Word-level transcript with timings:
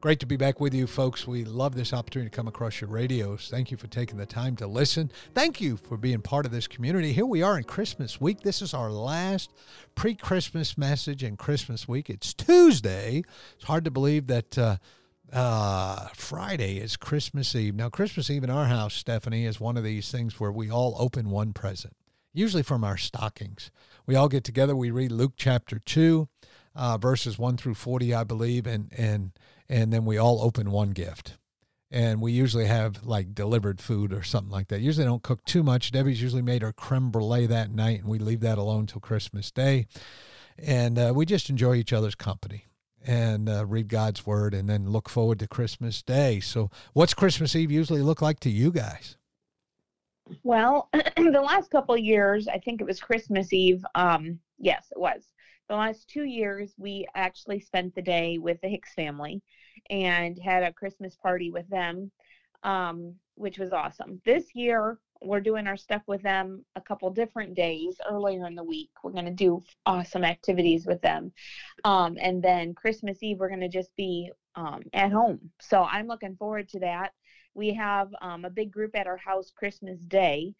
Great 0.00 0.20
to 0.20 0.26
be 0.26 0.36
back 0.36 0.60
with 0.60 0.72
you, 0.72 0.86
folks. 0.86 1.26
We 1.26 1.42
love 1.42 1.74
this 1.74 1.92
opportunity 1.92 2.30
to 2.30 2.36
come 2.36 2.46
across 2.46 2.80
your 2.80 2.88
radios. 2.88 3.48
Thank 3.50 3.72
you 3.72 3.76
for 3.76 3.88
taking 3.88 4.16
the 4.16 4.26
time 4.26 4.54
to 4.56 4.66
listen. 4.68 5.10
Thank 5.34 5.60
you 5.60 5.76
for 5.76 5.96
being 5.96 6.20
part 6.20 6.46
of 6.46 6.52
this 6.52 6.68
community. 6.68 7.12
Here 7.12 7.26
we 7.26 7.42
are 7.42 7.58
in 7.58 7.64
Christmas 7.64 8.20
week. 8.20 8.42
This 8.42 8.62
is 8.62 8.72
our 8.72 8.92
last 8.92 9.52
pre 9.96 10.14
Christmas 10.14 10.78
message 10.78 11.24
in 11.24 11.36
Christmas 11.36 11.88
week. 11.88 12.08
It's 12.08 12.32
Tuesday. 12.32 13.24
It's 13.56 13.64
hard 13.64 13.84
to 13.86 13.90
believe 13.90 14.28
that 14.28 14.56
uh, 14.56 14.76
uh, 15.32 16.06
Friday 16.14 16.76
is 16.78 16.96
Christmas 16.96 17.56
Eve. 17.56 17.74
Now, 17.74 17.88
Christmas 17.88 18.30
Eve 18.30 18.44
in 18.44 18.50
our 18.50 18.66
house, 18.66 18.94
Stephanie, 18.94 19.46
is 19.46 19.58
one 19.58 19.76
of 19.76 19.82
these 19.82 20.12
things 20.12 20.38
where 20.38 20.52
we 20.52 20.70
all 20.70 20.94
open 21.00 21.28
one 21.28 21.52
present, 21.52 21.96
usually 22.32 22.62
from 22.62 22.84
our 22.84 22.96
stockings. 22.96 23.72
We 24.06 24.14
all 24.14 24.28
get 24.28 24.44
together, 24.44 24.76
we 24.76 24.92
read 24.92 25.10
Luke 25.10 25.32
chapter 25.36 25.80
2. 25.80 26.28
Uh, 26.76 26.96
verses 26.96 27.36
1 27.36 27.56
through 27.56 27.74
40, 27.74 28.14
I 28.14 28.22
believe, 28.22 28.64
and 28.64 28.92
and 28.96 29.32
and 29.68 29.92
then 29.92 30.04
we 30.04 30.18
all 30.18 30.40
open 30.42 30.70
one 30.70 30.90
gift. 30.90 31.36
And 31.90 32.20
we 32.20 32.32
usually 32.32 32.66
have 32.66 33.04
like 33.04 33.34
delivered 33.34 33.80
food 33.80 34.12
or 34.12 34.22
something 34.22 34.52
like 34.52 34.68
that. 34.68 34.80
Usually 34.80 35.06
don't 35.06 35.22
cook 35.22 35.44
too 35.44 35.62
much. 35.62 35.90
Debbie's 35.90 36.20
usually 36.20 36.42
made 36.42 36.60
her 36.60 36.72
creme 36.72 37.10
brulee 37.10 37.46
that 37.46 37.70
night, 37.70 38.00
and 38.00 38.08
we 38.08 38.18
leave 38.18 38.40
that 38.40 38.58
alone 38.58 38.86
till 38.86 39.00
Christmas 39.00 39.50
Day. 39.50 39.86
And 40.58 40.98
uh, 40.98 41.12
we 41.14 41.24
just 41.24 41.48
enjoy 41.48 41.76
each 41.76 41.92
other's 41.92 42.14
company 42.14 42.66
and 43.06 43.48
uh, 43.48 43.64
read 43.64 43.88
God's 43.88 44.26
word, 44.26 44.52
and 44.52 44.68
then 44.68 44.90
look 44.90 45.08
forward 45.08 45.38
to 45.38 45.46
Christmas 45.46 46.02
Day. 46.02 46.40
So, 46.40 46.68
what's 46.92 47.14
Christmas 47.14 47.54
Eve 47.54 47.70
usually 47.70 48.02
look 48.02 48.20
like 48.20 48.40
to 48.40 48.50
you 48.50 48.70
guys? 48.72 49.16
Well, 50.42 50.90
the 51.16 51.40
last 51.40 51.70
couple 51.70 51.96
years, 51.96 52.48
I 52.48 52.58
think 52.58 52.80
it 52.80 52.86
was 52.86 53.00
Christmas 53.00 53.52
Eve. 53.52 53.82
Um, 53.94 54.40
yes, 54.58 54.88
it 54.90 55.00
was 55.00 55.22
the 55.68 55.76
last 55.76 56.08
two 56.08 56.24
years, 56.24 56.74
we 56.78 57.06
actually 57.14 57.60
spent 57.60 57.94
the 57.94 58.02
day 58.02 58.38
with 58.38 58.60
the 58.60 58.68
Hicks 58.68 58.94
family 58.94 59.42
and 59.90 60.38
had 60.38 60.62
a 60.62 60.72
Christmas 60.72 61.16
party 61.16 61.50
with 61.50 61.68
them, 61.68 62.10
um, 62.62 63.14
which 63.34 63.58
was 63.58 63.72
awesome. 63.72 64.20
This 64.24 64.54
year, 64.54 64.98
we're 65.20 65.40
doing 65.40 65.66
our 65.66 65.76
stuff 65.76 66.02
with 66.06 66.22
them 66.22 66.64
a 66.76 66.80
couple 66.80 67.10
different 67.10 67.54
days 67.54 67.96
earlier 68.08 68.46
in 68.46 68.54
the 68.54 68.62
week. 68.62 68.90
We're 69.02 69.12
going 69.12 69.24
to 69.24 69.32
do 69.32 69.62
awesome 69.84 70.24
activities 70.24 70.86
with 70.86 71.00
them. 71.00 71.32
Um, 71.84 72.16
and 72.20 72.42
then 72.42 72.74
Christmas 72.74 73.22
Eve, 73.22 73.38
we're 73.38 73.48
going 73.48 73.60
to 73.60 73.68
just 73.68 73.94
be 73.96 74.30
um, 74.54 74.82
at 74.92 75.12
home. 75.12 75.50
So 75.60 75.82
I'm 75.82 76.06
looking 76.06 76.36
forward 76.36 76.68
to 76.70 76.80
that. 76.80 77.12
We 77.58 77.74
have 77.74 78.08
um, 78.22 78.44
a 78.44 78.50
big 78.50 78.70
group 78.70 78.96
at 78.96 79.08
our 79.08 79.16
house 79.16 79.52
Christmas 79.54 79.98
Day. 79.98 80.54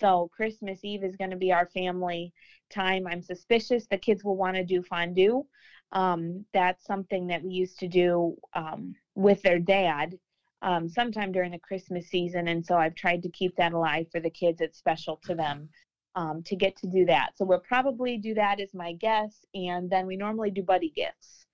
So 0.00 0.28
Christmas 0.34 0.80
Eve 0.82 1.04
is 1.04 1.16
going 1.16 1.30
to 1.30 1.36
be 1.36 1.52
our 1.52 1.66
family 1.66 2.32
time. 2.70 3.06
I'm 3.06 3.22
suspicious 3.22 3.86
the 3.86 3.96
kids 3.96 4.24
will 4.24 4.36
want 4.36 4.56
to 4.56 4.64
do 4.64 4.82
fondue. 4.82 5.46
Um, 5.92 6.44
that's 6.52 6.84
something 6.84 7.28
that 7.28 7.42
we 7.42 7.52
used 7.52 7.78
to 7.78 7.88
do 7.88 8.36
um, 8.54 8.94
with 9.14 9.40
their 9.42 9.60
dad 9.60 10.18
um, 10.62 10.88
sometime 10.88 11.30
during 11.30 11.52
the 11.52 11.58
Christmas 11.58 12.08
season. 12.08 12.48
And 12.48 12.66
so 12.66 12.76
I've 12.76 12.96
tried 12.96 13.22
to 13.22 13.30
keep 13.30 13.54
that 13.56 13.72
alive 13.72 14.06
for 14.10 14.20
the 14.20 14.30
kids. 14.30 14.60
It's 14.60 14.78
special 14.78 15.20
to 15.26 15.34
them 15.36 15.68
um, 16.16 16.42
to 16.44 16.56
get 16.56 16.76
to 16.78 16.88
do 16.88 17.06
that. 17.06 17.30
So 17.36 17.44
we'll 17.44 17.60
probably 17.60 18.18
do 18.18 18.34
that 18.34 18.60
as 18.60 18.74
my 18.74 18.92
guess. 18.94 19.46
And 19.54 19.88
then 19.88 20.06
we 20.06 20.16
normally 20.16 20.50
do 20.50 20.62
buddy 20.62 20.90
gifts 20.90 21.46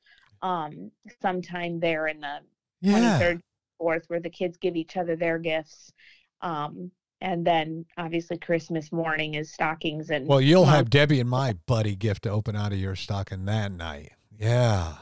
um, 0.42 0.90
sometime 1.20 1.80
there 1.80 2.06
in 2.06 2.20
the 2.20 2.38
yeah. 2.80 3.18
23rd, 3.18 3.40
4th, 3.80 4.04
where 4.08 4.20
the 4.20 4.30
kids 4.30 4.56
give 4.58 4.76
each 4.76 4.96
other 4.96 5.16
their 5.16 5.38
gifts. 5.38 5.92
Um, 6.40 6.90
and 7.20 7.46
then 7.46 7.86
obviously 7.96 8.38
Christmas 8.38 8.92
morning 8.92 9.34
is 9.34 9.52
stockings 9.52 10.10
and. 10.10 10.26
Well, 10.26 10.40
you'll 10.40 10.66
have 10.66 10.90
Debbie 10.90 11.20
and 11.20 11.30
my 11.30 11.54
buddy 11.66 11.96
gift 11.96 12.22
to 12.24 12.30
open 12.30 12.56
out 12.56 12.72
of 12.72 12.78
your 12.78 12.96
stocking 12.96 13.44
that 13.46 13.72
night. 13.72 14.12
Yeah. 14.38 14.94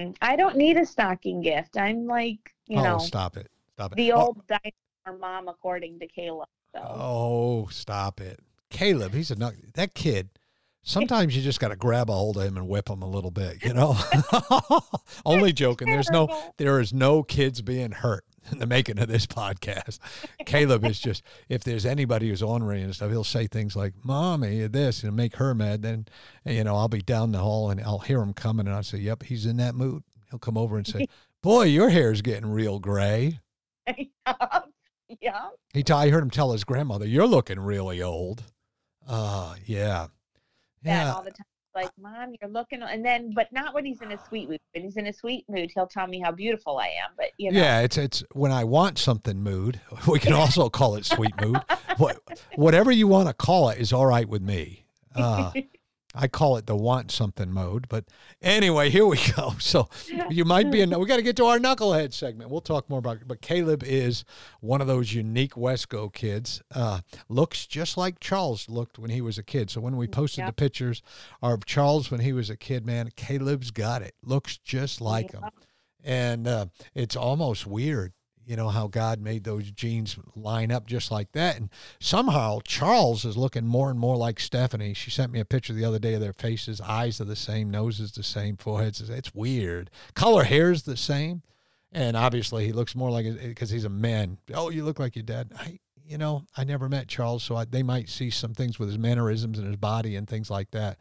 Mm, 0.00 0.16
I 0.20 0.36
don't 0.36 0.56
need 0.56 0.76
a 0.76 0.86
stocking 0.86 1.40
gift. 1.40 1.76
I'm 1.76 2.06
like, 2.06 2.52
you 2.66 2.78
oh, 2.78 2.82
know. 2.82 2.98
stop 2.98 3.36
it. 3.36 3.48
Stop 3.74 3.92
it. 3.92 3.96
The 3.96 4.12
old 4.12 4.40
oh. 4.40 4.58
dinosaur 5.04 5.20
mom, 5.20 5.48
according 5.48 6.00
to 6.00 6.06
Caleb. 6.08 6.48
So. 6.74 6.82
Oh, 6.82 7.68
stop 7.70 8.20
it. 8.20 8.40
Caleb, 8.70 9.12
he's 9.12 9.30
a 9.30 9.52
that 9.74 9.94
kid 9.94 10.30
sometimes 10.82 11.36
you 11.36 11.42
just 11.42 11.60
got 11.60 11.68
to 11.68 11.76
grab 11.76 12.10
a 12.10 12.12
hold 12.12 12.36
of 12.36 12.44
him 12.44 12.56
and 12.56 12.68
whip 12.68 12.88
him 12.88 13.02
a 13.02 13.08
little 13.08 13.30
bit, 13.30 13.64
you 13.64 13.72
know. 13.72 13.96
Only 15.24 15.52
joking. 15.52 15.88
There's 15.88 16.10
no 16.10 16.52
there 16.58 16.80
is 16.80 16.92
no 16.92 17.22
kids 17.22 17.62
being 17.62 17.92
hurt 17.92 18.24
in 18.50 18.58
the 18.58 18.66
making 18.66 18.98
of 18.98 19.08
this 19.08 19.26
podcast. 19.28 19.98
Caleb 20.44 20.84
is 20.84 20.98
just 20.98 21.22
if 21.48 21.64
there's 21.64 21.86
anybody 21.86 22.28
who's 22.28 22.42
ornery 22.42 22.82
and 22.82 22.94
stuff, 22.94 23.10
he'll 23.10 23.24
say 23.24 23.46
things 23.46 23.76
like 23.76 23.94
"mommy" 24.04 24.66
this 24.66 25.02
and 25.02 25.16
make 25.16 25.36
her 25.36 25.54
mad. 25.54 25.82
Then 25.82 26.06
you 26.44 26.64
know 26.64 26.76
I'll 26.76 26.88
be 26.88 27.02
down 27.02 27.32
the 27.32 27.38
hall 27.38 27.70
and 27.70 27.80
I'll 27.80 28.00
hear 28.00 28.20
him 28.20 28.32
coming 28.32 28.66
and 28.66 28.74
I'll 28.74 28.82
say, 28.82 28.98
"Yep, 28.98 29.24
he's 29.24 29.46
in 29.46 29.56
that 29.58 29.74
mood." 29.74 30.02
He'll 30.30 30.38
come 30.38 30.58
over 30.58 30.76
and 30.76 30.86
say, 30.86 31.06
"Boy, 31.42 31.64
your 31.64 31.90
hair's 31.90 32.22
getting 32.22 32.46
real 32.46 32.78
gray." 32.78 33.40
yeah. 35.20 35.48
He 35.72 35.82
t- 35.82 35.92
I 35.92 36.10
heard 36.10 36.22
him 36.22 36.30
tell 36.30 36.52
his 36.52 36.64
grandmother, 36.64 37.06
"You're 37.06 37.26
looking 37.26 37.60
really 37.60 38.02
old." 38.02 38.44
Uh, 39.04 39.56
yeah 39.66 40.06
that 40.84 41.04
yeah. 41.04 41.12
all 41.12 41.22
the 41.22 41.30
time. 41.30 41.46
Like, 41.74 41.90
mom, 41.98 42.34
you're 42.38 42.50
looking, 42.50 42.82
and 42.82 43.02
then, 43.02 43.32
but 43.34 43.50
not 43.50 43.72
when 43.72 43.86
he's 43.86 44.02
in 44.02 44.12
a 44.12 44.18
sweet 44.28 44.46
mood. 44.50 44.60
When 44.74 44.84
he's 44.84 44.98
in 44.98 45.06
a 45.06 45.12
sweet 45.12 45.46
mood, 45.48 45.70
he'll 45.74 45.86
tell 45.86 46.06
me 46.06 46.20
how 46.20 46.30
beautiful 46.30 46.76
I 46.76 46.88
am. 46.88 47.12
But 47.16 47.28
you 47.38 47.50
know, 47.50 47.58
yeah, 47.58 47.80
it's 47.80 47.96
it's 47.96 48.22
when 48.34 48.52
I 48.52 48.64
want 48.64 48.98
something 48.98 49.42
mood. 49.42 49.80
We 50.06 50.18
can 50.18 50.34
also 50.34 50.68
call 50.68 50.96
it 50.96 51.06
sweet 51.06 51.32
mood. 51.40 51.58
what, 51.96 52.18
whatever 52.56 52.92
you 52.92 53.06
want 53.06 53.28
to 53.28 53.34
call 53.34 53.70
it 53.70 53.78
is 53.78 53.90
all 53.92 54.04
right 54.04 54.28
with 54.28 54.42
me. 54.42 54.84
Uh, 55.14 55.52
I 56.14 56.28
call 56.28 56.56
it 56.56 56.66
the 56.66 56.76
want 56.76 57.10
something 57.10 57.50
mode. 57.50 57.88
But 57.88 58.04
anyway, 58.40 58.90
here 58.90 59.06
we 59.06 59.18
go. 59.36 59.54
So 59.58 59.88
you 60.30 60.44
might 60.44 60.70
be 60.70 60.80
in, 60.80 60.98
we 60.98 61.06
got 61.06 61.16
to 61.16 61.22
get 61.22 61.36
to 61.36 61.46
our 61.46 61.58
knucklehead 61.58 62.12
segment. 62.12 62.50
We'll 62.50 62.60
talk 62.60 62.88
more 62.90 62.98
about 62.98 63.16
it. 63.16 63.28
But 63.28 63.40
Caleb 63.40 63.82
is 63.82 64.24
one 64.60 64.80
of 64.80 64.86
those 64.86 65.12
unique 65.12 65.54
Wesco 65.54 66.12
kids. 66.12 66.62
Uh, 66.74 67.00
looks 67.28 67.66
just 67.66 67.96
like 67.96 68.20
Charles 68.20 68.68
looked 68.68 68.98
when 68.98 69.10
he 69.10 69.20
was 69.20 69.38
a 69.38 69.42
kid. 69.42 69.70
So 69.70 69.80
when 69.80 69.96
we 69.96 70.06
posted 70.06 70.42
yep. 70.42 70.48
the 70.48 70.52
pictures 70.52 71.02
of 71.40 71.64
Charles 71.64 72.10
when 72.10 72.20
he 72.20 72.32
was 72.32 72.50
a 72.50 72.56
kid, 72.56 72.84
man, 72.84 73.10
Caleb's 73.16 73.70
got 73.70 74.02
it. 74.02 74.14
Looks 74.22 74.58
just 74.58 75.00
like 75.00 75.32
yep. 75.32 75.42
him. 75.42 75.50
And 76.04 76.48
uh, 76.48 76.66
it's 76.94 77.16
almost 77.16 77.66
weird 77.66 78.12
you 78.46 78.56
know 78.56 78.68
how 78.68 78.86
God 78.86 79.20
made 79.20 79.44
those 79.44 79.70
genes 79.70 80.16
line 80.34 80.72
up 80.72 80.86
just 80.86 81.10
like 81.10 81.32
that. 81.32 81.56
And 81.56 81.70
somehow 82.00 82.60
Charles 82.64 83.24
is 83.24 83.36
looking 83.36 83.66
more 83.66 83.90
and 83.90 83.98
more 83.98 84.16
like 84.16 84.40
Stephanie. 84.40 84.94
She 84.94 85.10
sent 85.10 85.32
me 85.32 85.40
a 85.40 85.44
picture 85.44 85.72
the 85.72 85.84
other 85.84 85.98
day 85.98 86.14
of 86.14 86.20
their 86.20 86.32
faces. 86.32 86.80
Eyes 86.80 87.20
are 87.20 87.24
the 87.24 87.36
same, 87.36 87.70
noses 87.70 88.12
the 88.12 88.22
same, 88.22 88.56
foreheads. 88.56 89.00
It's 89.00 89.34
weird. 89.34 89.90
Color 90.14 90.44
hair 90.44 90.70
is 90.70 90.82
the 90.82 90.96
same, 90.96 91.42
and 91.92 92.16
obviously 92.16 92.66
he 92.66 92.72
looks 92.72 92.94
more 92.94 93.10
like 93.10 93.26
uh, 93.26 93.34
because 93.42 93.70
he's 93.70 93.84
a 93.84 93.90
man. 93.90 94.38
Oh, 94.54 94.70
you 94.70 94.84
look 94.84 94.98
like 94.98 95.16
your 95.16 95.24
dad. 95.24 95.52
I, 95.56 95.78
you 96.04 96.18
know, 96.18 96.44
I 96.56 96.64
never 96.64 96.88
met 96.88 97.08
Charles, 97.08 97.42
so 97.42 97.56
I, 97.56 97.64
they 97.64 97.82
might 97.82 98.08
see 98.08 98.30
some 98.30 98.54
things 98.54 98.78
with 98.78 98.88
his 98.88 98.98
mannerisms 98.98 99.58
and 99.58 99.66
his 99.66 99.76
body 99.76 100.16
and 100.16 100.28
things 100.28 100.50
like 100.50 100.70
that. 100.72 100.98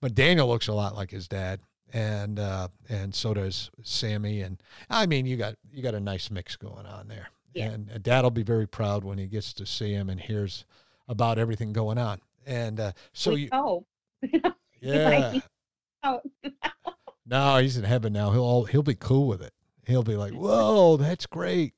But 0.00 0.14
Daniel 0.14 0.48
looks 0.48 0.66
a 0.66 0.72
lot 0.72 0.96
like 0.96 1.10
his 1.10 1.28
dad 1.28 1.60
and 1.92 2.38
uh, 2.38 2.68
and 2.88 3.14
so 3.14 3.34
does 3.34 3.70
Sammy. 3.82 4.40
And 4.40 4.62
I 4.88 5.06
mean, 5.06 5.26
you 5.26 5.36
got 5.36 5.56
you 5.70 5.82
got 5.82 5.94
a 5.94 6.00
nice 6.00 6.30
mix 6.30 6.56
going 6.56 6.86
on 6.86 7.08
there. 7.08 7.28
Yeah. 7.54 7.70
And 7.70 8.02
Dad 8.02 8.22
will 8.22 8.30
be 8.30 8.42
very 8.42 8.66
proud 8.66 9.04
when 9.04 9.18
he 9.18 9.26
gets 9.26 9.52
to 9.54 9.66
see 9.66 9.92
him 9.92 10.08
and 10.08 10.18
hears 10.18 10.64
about 11.06 11.38
everything 11.38 11.72
going 11.72 11.98
on. 11.98 12.20
And 12.46 12.80
uh, 12.80 12.92
so 13.12 13.32
we 13.32 13.42
you, 13.42 13.48
oh, 13.52 13.84
yeah. 14.80 15.40
no, 17.26 17.58
he's 17.58 17.76
in 17.76 17.84
heaven 17.84 18.12
now. 18.12 18.30
He'll 18.30 18.42
all, 18.42 18.64
he'll 18.64 18.82
be 18.82 18.94
cool 18.94 19.28
with 19.28 19.42
it. 19.42 19.52
He'll 19.86 20.02
be 20.02 20.16
like, 20.16 20.32
"Whoa, 20.32 20.96
that's 20.96 21.26
great." 21.26 21.74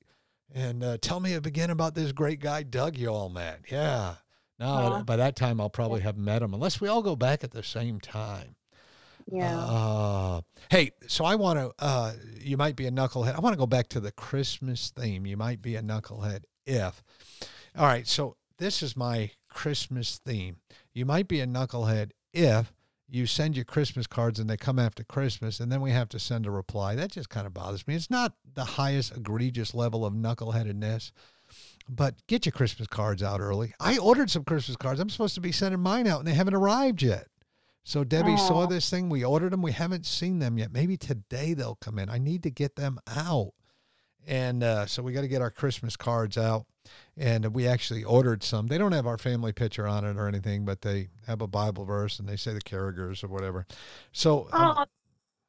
And 0.55 0.85
uh, 0.85 0.99
tell 1.01 1.19
me 1.19 1.35
again 1.35 1.71
about 1.71 1.95
this 1.95 2.13
great 2.13 2.39
guy, 2.39 2.63
Doug. 2.63 2.97
You 2.97 3.09
all 3.09 3.29
met. 3.29 3.61
Yeah. 3.71 4.15
Now, 4.59 5.03
by 5.03 5.17
that 5.17 5.35
time, 5.35 5.61
I'll 5.61 5.69
probably 5.69 6.01
have 6.03 6.17
met 6.17 6.41
him, 6.41 6.55
unless 6.55 6.81
we 6.81 6.87
all 6.87 7.03
go 7.03 7.17
back 7.17 7.43
at 7.43 7.51
the 7.51 7.63
same 7.65 7.99
time. 7.99 8.55
Yeah. 9.31 9.59
Uh, 9.59 10.41
hey, 10.71 10.93
so 11.07 11.25
I 11.25 11.35
want 11.35 11.59
to, 11.59 11.73
uh, 11.79 12.13
you 12.41 12.57
might 12.57 12.77
be 12.77 12.87
a 12.87 12.91
knucklehead. 12.91 13.35
I 13.35 13.41
want 13.41 13.55
to 13.55 13.59
go 13.59 13.67
back 13.67 13.89
to 13.91 14.01
the 14.01 14.13
Christmas 14.13 14.91
theme. 14.91 15.27
You 15.27 15.37
might 15.37 15.63
be 15.63 15.77
a 15.77 15.83
knucklehead 15.83 16.45
if. 16.67 17.03
All 17.77 17.87
right, 17.87 18.07
so 18.07 18.37
this 18.59 18.83
is 18.83 18.97
my 18.97 19.31
Christmas 19.49 20.21
theme. 20.25 20.57
You 20.93 21.07
might 21.07 21.29
be 21.29 21.41
a 21.41 21.47
knucklehead 21.47 22.11
if 22.33 22.73
you 23.09 23.27
send 23.27 23.57
your 23.57 23.65
Christmas 23.65 24.07
cards 24.07 24.39
and 24.39 24.49
they 24.49 24.57
come 24.57 24.79
after 24.79 25.05
Christmas 25.05 25.61
and 25.61 25.71
then 25.71 25.81
we 25.81 25.91
have 25.91 26.09
to 26.11 26.19
send 26.19 26.47
a 26.47 26.51
reply. 26.51 26.95
That 26.95 27.13
just 27.13 27.29
kind 27.29 27.47
of 27.47 27.55
bothers 27.55 27.87
me. 27.87 27.95
It's 27.95 28.11
not 28.11 28.35
the 28.55 28.65
highest 28.65 29.17
egregious 29.17 29.75
level 29.75 30.05
of 30.05 30.15
knuckleheadedness, 30.15 31.13
but 31.89 32.27
get 32.27 32.47
your 32.47 32.53
Christmas 32.53 32.89
cards 32.89 33.23
out 33.23 33.41
early. 33.41 33.75
I 33.79 33.99
ordered 33.99 34.31
some 34.31 34.45
Christmas 34.45 34.77
cards. 34.77 35.01
I'm 35.01 35.11
supposed 35.11 35.35
to 35.35 35.41
be 35.41 35.53
sending 35.53 35.81
mine 35.81 36.07
out 36.07 36.21
and 36.21 36.29
they 36.29 36.35
haven't 36.35 36.55
arrived 36.55 37.03
yet. 37.03 37.27
So 37.85 38.03
Debbie 38.03 38.33
Aww. 38.33 38.49
saw 38.49 38.67
this 38.67 38.89
thing. 38.89 39.11
We 39.11 39.23
ordered 39.23 39.53
them. 39.53 39.63
We 39.63 39.73
haven't 39.73 40.07
seen 40.07 40.39
them 40.39 40.57
yet. 40.57 40.73
Maybe 40.73 40.97
today 40.97 41.53
they'll 41.53 41.77
come 41.77 41.99
in. 41.99 42.09
I 42.09 42.19
need 42.19 42.43
to 42.45 42.51
get 42.51 42.77
them 42.77 42.99
out. 43.15 43.53
And 44.27 44.65
uh, 44.65 44.87
so 44.87 45.03
we 45.03 45.13
got 45.13 45.21
to 45.21 45.29
get 45.29 45.43
our 45.43 45.51
Christmas 45.51 45.97
cards 45.97 46.39
out. 46.39 46.65
And 47.17 47.55
we 47.55 47.67
actually 47.67 48.03
ordered 48.03 48.43
some. 48.43 48.69
They 48.69 48.79
don't 48.79 48.93
have 48.93 49.07
our 49.07 49.19
family 49.19 49.53
picture 49.53 49.87
on 49.87 50.05
it 50.05 50.17
or 50.17 50.27
anything, 50.27 50.65
but 50.65 50.81
they 50.81 51.09
have 51.27 51.43
a 51.43 51.47
Bible 51.47 51.85
verse 51.85 52.19
and 52.19 52.29
they 52.29 52.37
say 52.37 52.55
the 52.55 52.61
Carragers 52.61 53.23
or 53.23 53.29
whatever. 53.29 53.67
So. 54.13 54.49
Um, 54.53 54.75
oh, 54.79 54.85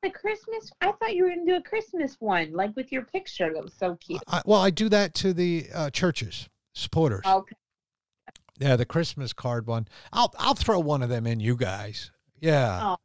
the 0.04 0.10
Christmas. 0.10 0.72
I 0.82 0.92
thought 0.92 1.16
you 1.16 1.24
were 1.24 1.30
going 1.30 1.46
to 1.46 1.52
do 1.54 1.58
a 1.58 1.62
Christmas 1.62 2.18
one, 2.20 2.52
like 2.54 2.76
with 2.76 2.92
your 2.92 3.04
picture. 3.04 3.52
That 3.54 3.64
was 3.64 3.74
so 3.74 3.96
cute. 3.96 4.22
I, 4.28 4.42
well, 4.46 4.62
I 4.62 4.70
do 4.70 4.90
that 4.90 5.14
to 5.16 5.34
the 5.34 5.68
uh, 5.74 5.90
churches, 5.90 6.50
supporters. 6.74 7.26
Okay. 7.26 7.56
Yeah, 8.58 8.76
the 8.76 8.86
Christmas 8.86 9.34
card 9.34 9.68
one. 9.68 9.88
I'll 10.14 10.34
I'll 10.38 10.54
throw 10.54 10.80
one 10.80 11.02
of 11.02 11.10
them 11.10 11.28
in, 11.28 11.40
you 11.40 11.58
guys. 11.58 12.12
Yeah. 12.40 12.80
Oh, 12.84 12.98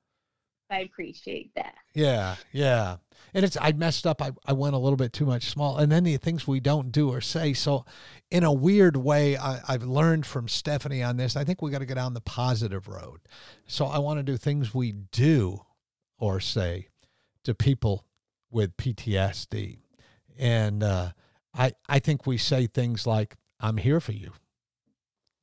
I 0.71 0.81
appreciate 0.81 1.53
that. 1.56 1.75
Yeah, 1.94 2.37
yeah. 2.53 2.97
And 3.35 3.44
it's 3.44 3.56
I 3.61 3.73
messed 3.73 4.06
up. 4.06 4.23
I, 4.23 4.32
I 4.47 4.53
went 4.53 4.75
a 4.75 4.79
little 4.79 4.97
bit 4.97 5.12
too 5.12 5.27
much 5.27 5.44
small. 5.44 5.79
And 5.79 5.91
then 5.91 6.05
the 6.05 6.17
things 6.17 6.47
we 6.47 6.61
don't 6.61 6.91
do 6.91 7.11
or 7.11 7.21
say. 7.21 7.53
So 7.53 7.85
in 8.31 8.44
a 8.44 8.53
weird 8.53 8.97
way, 8.97 9.37
I, 9.37 9.61
I've 9.69 9.85
learned 9.85 10.27
from 10.27 10.49
Stephanie 10.49 11.03
on 11.03 11.17
this. 11.17 11.37
I 11.37 11.44
think 11.44 11.62
we 11.62 11.71
got 11.71 11.79
to 11.79 11.87
get 11.87 11.94
down 11.94 12.15
the 12.15 12.21
positive 12.21 12.88
road. 12.88 13.21
So 13.67 13.87
I 13.87 13.99
want 13.99 14.19
to 14.19 14.23
do 14.23 14.37
things 14.37 14.75
we 14.75 14.93
do 14.93 15.61
or 16.19 16.41
say 16.41 16.88
to 17.44 17.55
people 17.55 18.05
with 18.50 18.76
PTSD. 18.76 19.79
And 20.38 20.83
uh, 20.83 21.11
I 21.55 21.73
I 21.88 21.99
think 21.99 22.26
we 22.26 22.37
say 22.37 22.67
things 22.67 23.06
like, 23.06 23.37
I'm 23.61 23.76
here 23.76 24.00
for 24.00 24.12
you. 24.12 24.33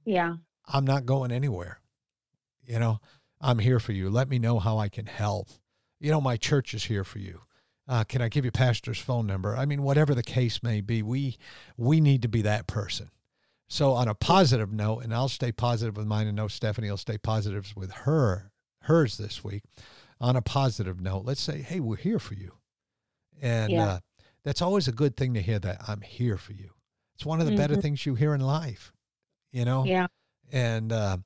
Yeah. 0.05 0.35
I'm 0.67 0.85
not 0.85 1.05
going 1.05 1.31
anywhere. 1.31 1.79
You 2.65 2.79
know, 2.79 2.99
I'm 3.39 3.59
here 3.59 3.79
for 3.79 3.91
you. 3.91 4.09
Let 4.09 4.29
me 4.29 4.39
know 4.39 4.59
how 4.59 4.77
I 4.77 4.89
can 4.89 5.05
help. 5.05 5.49
You 5.99 6.11
know, 6.11 6.21
my 6.21 6.37
church 6.37 6.73
is 6.73 6.85
here 6.85 7.03
for 7.03 7.19
you. 7.19 7.41
Uh, 7.87 8.03
can 8.03 8.21
I 8.21 8.29
give 8.29 8.43
you 8.43 8.51
pastor's 8.51 8.99
phone 8.99 9.25
number? 9.25 9.55
I 9.55 9.65
mean, 9.65 9.81
whatever 9.81 10.13
the 10.13 10.23
case 10.23 10.61
may 10.61 10.81
be, 10.81 11.01
we 11.01 11.37
we 11.77 12.01
need 12.01 12.21
to 12.23 12.27
be 12.27 12.41
that 12.41 12.67
person. 12.67 13.11
So 13.69 13.93
on 13.93 14.07
a 14.07 14.15
positive 14.15 14.71
note, 14.71 14.99
and 14.99 15.13
I'll 15.13 15.29
stay 15.29 15.51
positive 15.51 15.95
with 15.95 16.05
mine, 16.05 16.27
and 16.27 16.35
know 16.35 16.47
Stephanie 16.47 16.89
will 16.89 16.97
stay 16.97 17.17
positive 17.17 17.73
with 17.75 17.91
her 17.91 18.51
hers 18.83 19.17
this 19.17 19.43
week. 19.43 19.63
On 20.19 20.35
a 20.35 20.41
positive 20.41 20.99
note, 20.99 21.25
let's 21.25 21.41
say, 21.41 21.61
hey, 21.61 21.79
we're 21.79 21.95
here 21.95 22.19
for 22.19 22.33
you, 22.33 22.53
and 23.41 23.71
yeah. 23.71 23.85
uh, 23.85 23.99
that's 24.43 24.61
always 24.63 24.87
a 24.87 24.91
good 24.91 25.15
thing 25.15 25.33
to 25.35 25.41
hear. 25.41 25.59
That 25.59 25.81
I'm 25.87 26.01
here 26.01 26.37
for 26.37 26.53
you. 26.53 26.71
It's 27.15 27.25
one 27.25 27.39
of 27.39 27.45
the 27.45 27.53
mm-hmm. 27.53 27.61
better 27.61 27.75
things 27.75 28.05
you 28.05 28.15
hear 28.15 28.33
in 28.33 28.41
life, 28.41 28.91
you 29.51 29.63
know. 29.63 29.85
Yeah. 29.85 30.07
And 30.51 30.91
uh, 30.91 31.17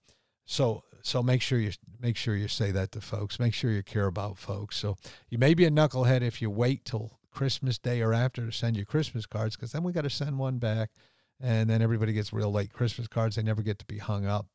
so 0.45 0.83
so 1.03 1.21
make 1.23 1.41
sure 1.41 1.59
you 1.59 1.71
make 1.99 2.17
sure 2.17 2.35
you 2.35 2.47
say 2.47 2.71
that 2.71 2.91
to 2.93 3.01
folks. 3.01 3.39
Make 3.39 3.53
sure 3.53 3.71
you 3.71 3.83
care 3.83 4.07
about 4.07 4.37
folks. 4.37 4.77
So 4.77 4.97
you 5.29 5.37
may 5.37 5.53
be 5.53 5.65
a 5.65 5.71
knucklehead 5.71 6.21
if 6.21 6.41
you 6.41 6.49
wait 6.49 6.85
till 6.85 7.19
Christmas 7.31 7.77
Day 7.77 8.01
or 8.01 8.13
after 8.13 8.45
to 8.45 8.51
send 8.51 8.75
your 8.75 8.85
Christmas 8.85 9.25
cards, 9.25 9.55
because 9.55 9.71
then 9.71 9.83
we 9.83 9.93
got 9.93 10.01
to 10.01 10.09
send 10.09 10.37
one 10.37 10.57
back, 10.57 10.91
and 11.39 11.69
then 11.69 11.81
everybody 11.81 12.13
gets 12.13 12.33
real 12.33 12.51
late 12.51 12.73
Christmas 12.73 13.07
cards. 13.07 13.35
They 13.35 13.43
never 13.43 13.61
get 13.61 13.79
to 13.79 13.85
be 13.85 13.97
hung 13.97 14.25
up. 14.25 14.47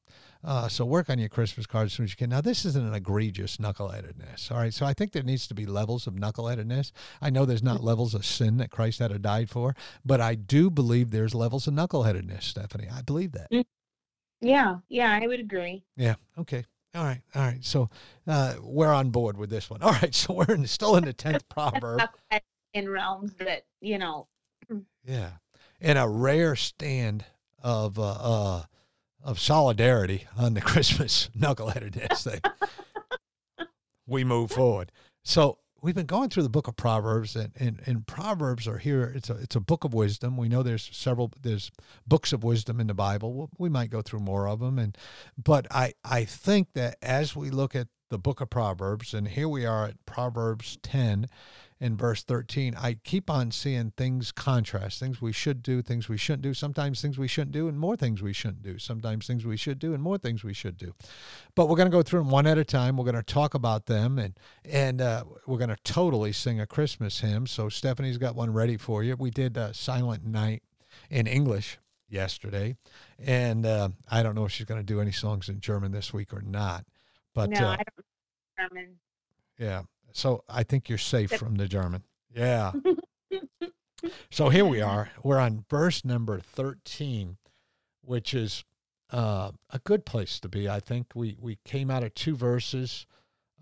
Uh, 0.45 0.69
so 0.69 0.85
work 0.85 1.11
on 1.11 1.19
your 1.19 1.29
Christmas 1.29 1.67
cards 1.67 1.93
as 1.93 1.97
soon 1.97 2.05
as 2.05 2.11
you 2.11 2.17
can. 2.17 2.31
Now 2.31 2.41
this 2.41 2.65
isn't 2.65 2.87
an 2.87 2.95
egregious 2.95 3.57
knuckleheadedness. 3.57 4.53
All 4.53 4.59
right. 4.59 4.73
So 4.73 4.87
I 4.87 4.93
think 4.93 5.13
there 5.13 5.23
needs 5.23 5.49
to 5.49 5.55
be 5.55 5.67
levels 5.67 6.07
of 6.07 6.15
knuckleheadedness. 6.15 6.93
I 7.21 7.31
know 7.31 7.45
there's 7.45 7.63
not 7.63 7.83
levels 7.83 8.15
of 8.15 8.25
sin 8.25 8.59
that 8.59 8.71
Christ 8.71 9.01
had 9.01 9.11
to 9.11 9.19
die 9.19 9.47
for, 9.47 9.75
but 10.05 10.21
I 10.21 10.37
do 10.37 10.71
believe 10.71 11.11
there's 11.11 11.35
levels 11.35 11.67
of 11.67 11.75
knuckleheadedness, 11.75 12.45
Stephanie. 12.45 12.89
I 12.93 13.03
believe 13.03 13.33
that. 13.33 13.49
Yeah, 14.41 14.77
yeah, 14.89 15.19
I 15.21 15.27
would 15.27 15.41
agree. 15.41 15.85
Yeah. 15.97 16.17
Okay. 16.39 16.65
All 16.95 17.05
right. 17.05 17.21
All 17.35 17.43
right. 17.43 17.65
So 17.65 17.91
uh, 18.27 18.55
we're 18.63 18.93
on 18.93 19.11
board 19.11 19.37
with 19.37 19.51
this 19.51 19.69
one. 19.69 19.83
All 19.83 19.93
right. 19.93 20.15
So 20.15 20.35
we're 20.35 20.55
in, 20.55 20.67
still 20.67 20.97
in 20.97 21.05
the 21.05 21.13
tenth 21.13 21.49
proverb. 21.49 22.03
In 22.75 22.89
realms 22.89 23.35
that 23.35 23.65
you 23.81 23.99
know. 23.99 24.29
Yeah, 25.09 25.35
and 25.81 25.99
a 25.99 26.09
rare 26.09 26.57
stand 26.57 27.25
of 27.63 27.97
uh, 27.97 28.03
uh 28.11 28.63
of 29.23 29.39
solidarity 29.39 30.27
on 30.37 30.55
the 30.55 30.61
Christmas 30.73 31.31
knuckleheadedness 31.39 32.25
thing. 32.25 32.41
we 34.05 34.25
move 34.25 34.51
forward. 34.51 34.91
So 35.23 35.59
we've 35.87 35.95
been 35.95 36.05
going 36.05 36.29
through 36.29 36.43
the 36.43 36.49
book 36.49 36.67
of 36.67 36.75
Proverbs, 36.77 37.37
and, 37.37 37.53
and, 37.55 37.81
and 37.87 38.05
Proverbs 38.09 38.67
are 38.67 38.79
here. 38.79 39.13
It's 39.15 39.31
a 39.31 39.35
it's 39.35 39.55
a 39.55 39.61
book 39.61 39.85
of 39.85 39.95
wisdom. 39.95 40.37
We 40.37 40.49
know 40.49 40.65
there's 40.65 40.91
several 40.93 41.33
there's 41.41 41.71
books 42.09 42.33
of 42.33 42.43
wisdom 42.43 42.81
in 42.81 42.89
the 42.89 42.95
Bible. 42.95 43.51
We 43.57 43.69
might 43.69 43.91
go 43.91 44.03
through 44.03 44.19
more 44.21 44.49
of 44.49 44.59
them, 44.59 44.81
and 44.81 44.99
but 45.39 45.69
I 45.71 45.95
I 46.05 46.25
think 46.25 46.73
that 46.75 46.97
as 47.01 47.37
we 47.37 47.51
look 47.51 47.77
at 47.77 47.87
the 48.11 48.19
book 48.19 48.41
of 48.41 48.51
Proverbs, 48.51 49.15
and 49.15 49.29
here 49.29 49.49
we 49.49 49.65
are 49.65 49.87
at 49.87 50.05
Proverbs 50.07 50.77
ten, 50.83 51.29
in 51.79 51.97
verse 51.97 52.23
13, 52.23 52.75
I 52.75 52.95
keep 53.05 53.29
on 53.29 53.51
seeing 53.51 53.91
things 53.91 54.33
contrast, 54.33 54.99
things 54.99 55.21
we 55.21 55.33
should 55.33 55.63
do, 55.63 55.83
things 55.83 56.09
we 56.09 56.17
shouldn't 56.17 56.43
do, 56.43 56.55
sometimes 56.55 57.03
things 57.03 57.19
we 57.19 57.29
shouldn't 57.29 57.53
do, 57.53 57.69
and 57.69 57.79
more 57.79 57.97
things 57.97 58.23
we 58.23 58.33
shouldn't 58.33 58.63
do, 58.63 58.79
sometimes 58.79 59.27
things 59.27 59.45
we 59.45 59.59
should 59.59 59.79
do, 59.79 59.93
and 59.93 60.03
more 60.03 60.17
things 60.17 60.43
we 60.43 60.55
should 60.55 60.79
do. 60.79 60.95
But 61.55 61.69
we're 61.69 61.77
going 61.77 61.91
to 61.91 61.97
go 61.97 62.03
through 62.03 62.21
them 62.21 62.31
one 62.31 62.47
at 62.47 62.57
a 62.57 62.65
time. 62.65 62.97
We're 62.97 63.05
going 63.05 63.17
to 63.17 63.23
talk 63.23 63.53
about 63.53 63.87
them, 63.87 64.19
and, 64.19 64.39
and 64.65 65.03
uh, 65.03 65.25
we're 65.47 65.59
going 65.59 65.69
to 65.69 65.77
totally 65.85 66.33
sing 66.33 66.61
a 66.61 66.67
Christmas 66.67 67.21
hymn. 67.21 67.47
So 67.47 67.69
Stephanie's 67.69 68.19
got 68.19 68.35
one 68.35 68.53
ready 68.55 68.79
for 68.79 69.05
you. 69.05 69.15
We 69.17 69.31
did 69.31 69.59
uh, 69.59 69.75
Silent 69.75 70.25
Night 70.25 70.63
in 71.11 71.27
English 71.27 71.79
yesterday, 72.09 72.77
and 73.19 73.67
uh, 73.67 73.91
I 74.11 74.23
don't 74.23 74.35
know 74.35 74.47
if 74.47 74.53
she's 74.53 74.67
going 74.67 74.81
to 74.81 74.87
do 74.87 75.01
any 75.01 75.13
songs 75.13 75.51
in 75.51 75.61
German 75.61 75.93
this 75.93 76.13
week 76.15 76.33
or 76.33 76.41
not. 76.41 76.87
But 77.35 77.51
no, 77.51 77.67
uh, 77.67 77.73
I 77.73 77.77
don't 77.77 78.71
German. 78.71 78.97
Yeah, 79.59 79.83
so 80.17 80.45
I 80.49 80.63
think 80.63 80.89
you're 80.89 80.99
safe 80.99 81.31
from 81.31 81.57
the 81.57 81.69
German. 81.69 82.03
Yeah. 82.35 82.73
so 84.31 84.49
here 84.49 84.65
we 84.65 84.81
are. 84.81 85.11
We're 85.23 85.39
on 85.39 85.65
verse 85.69 86.05
number 86.05 86.41
13, 86.41 87.37
which 88.03 88.33
is 88.33 88.65
uh, 89.11 89.51
a 89.71 89.79
good 89.81 90.07
place 90.07 90.41
to 90.41 90.49
be. 90.49 90.69
I 90.69 90.81
think 90.81 91.09
we, 91.15 91.37
we 91.39 91.59
came 91.65 91.91
out 91.91 92.03
of 92.03 92.15
two 92.15 92.35
verses 92.35 93.07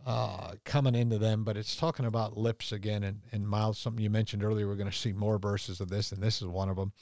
uh, 0.06 0.52
coming 0.64 0.94
into 0.94 1.18
them, 1.18 1.42
but 1.42 1.56
it's 1.56 1.74
talking 1.74 2.06
about 2.06 2.36
lips 2.36 2.70
again. 2.70 3.02
And, 3.02 3.22
and 3.32 3.48
Miles, 3.48 3.78
something 3.78 4.02
you 4.02 4.10
mentioned 4.10 4.44
earlier, 4.44 4.68
we're 4.68 4.76
going 4.76 4.90
to 4.90 4.96
see 4.96 5.12
more 5.12 5.38
verses 5.38 5.80
of 5.80 5.88
this, 5.88 6.12
and 6.12 6.22
this 6.22 6.40
is 6.40 6.46
one 6.46 6.68
of 6.68 6.76
them. 6.76 6.92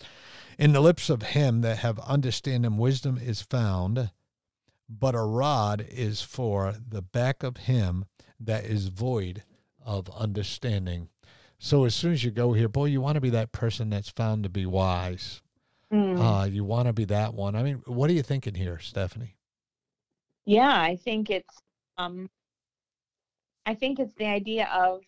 In 0.59 0.73
the 0.73 0.81
lips 0.81 1.11
of 1.11 1.23
him 1.23 1.61
that 1.61 1.79
have 1.79 1.99
understanding, 2.01 2.79
wisdom 2.79 3.19
is 3.19 3.43
found, 3.43 4.11
but 4.89 5.15
a 5.15 5.21
rod 5.21 5.85
is 5.91 6.23
for 6.23 6.75
the 6.89 7.03
back 7.03 7.43
of 7.43 7.59
him 7.59 8.07
that 8.45 8.65
is 8.65 8.89
void 8.89 9.43
of 9.85 10.09
understanding. 10.11 11.09
So 11.59 11.85
as 11.85 11.95
soon 11.95 12.13
as 12.13 12.25
you 12.25 12.31
go 12.31 12.53
here, 12.53 12.69
boy, 12.69 12.87
you 12.87 13.01
want 13.01 13.15
to 13.17 13.21
be 13.21 13.31
that 13.31 13.53
person 13.53 13.91
that's 13.91 14.11
found 14.11 14.43
to 14.43 14.49
be 14.49 14.67
wise. 14.67 15.43
Mm. 15.93 16.19
Uh, 16.19 16.45
you 16.47 16.65
want 16.65 16.89
to 16.89 16.93
be 16.93 17.05
that 17.07 17.35
one. 17.35 17.55
I 17.55 17.63
mean, 17.63 17.83
what 17.87 18.11
are 18.11 18.15
you 18.15 18.23
thinking 18.23 18.55
here, 18.55 18.79
Stephanie? 18.79 19.37
Yeah, 20.45 20.81
I 20.81 20.97
think 20.97 21.31
it's 21.31 21.59
um 21.99 22.29
I 23.65 23.75
think 23.75 24.01
it's 24.01 24.15
the 24.15 24.27
idea 24.27 24.69
of 24.73 25.03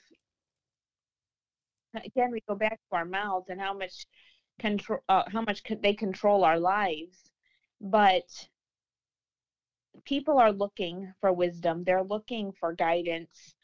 again 1.95 2.31
we 2.31 2.41
go 2.49 2.55
back 2.55 2.79
to 2.91 2.97
our 2.97 3.05
mouths 3.05 3.47
and 3.49 3.61
how 3.61 3.73
much 3.73 4.07
control 4.59 5.01
uh, 5.09 5.25
how 5.29 5.41
much 5.43 5.63
they 5.83 5.95
control 5.95 6.45
our 6.45 6.59
lives 6.59 7.31
but 7.81 8.25
people 10.05 10.39
are 10.39 10.53
looking 10.53 11.13
for 11.21 11.33
wisdom. 11.33 11.85
They're 11.85 12.03
looking 12.03 12.53
for 12.53 12.73
guidance 12.73 13.55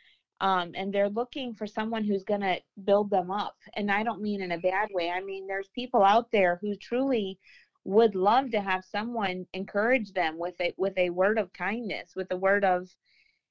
um, 0.41 0.73
and 0.75 0.93
they're 0.93 1.11
looking 1.11 1.55
for 1.55 1.67
someone 1.67 2.05
who's 2.05 2.25
going 2.25 2.41
to 2.41 2.59
build 2.85 3.11
them 3.11 3.31
up. 3.31 3.57
And 3.75 3.91
i 3.91 4.03
don't 4.03 4.23
mean 4.23 4.43
in 4.43 4.53
a 4.53 4.59
bad 4.59 4.89
way. 4.93 5.11
I 5.11 5.23
mean 5.23 5.47
there's 5.47 5.69
people 5.75 6.03
out 6.03 6.31
there 6.33 6.59
who 6.61 6.75
truly 6.77 7.39
would 7.85 8.15
love 8.15 8.51
to 8.51 8.61
have 8.61 8.85
someone 8.85 9.47
encourage 9.55 10.13
them 10.13 10.39
with 10.39 10.55
a 10.61 10.73
with 10.77 10.97
a 10.99 11.11
word 11.11 11.39
of 11.39 11.53
kindness 11.53 12.13
with 12.15 12.31
a 12.31 12.37
word 12.37 12.65
of 12.65 12.89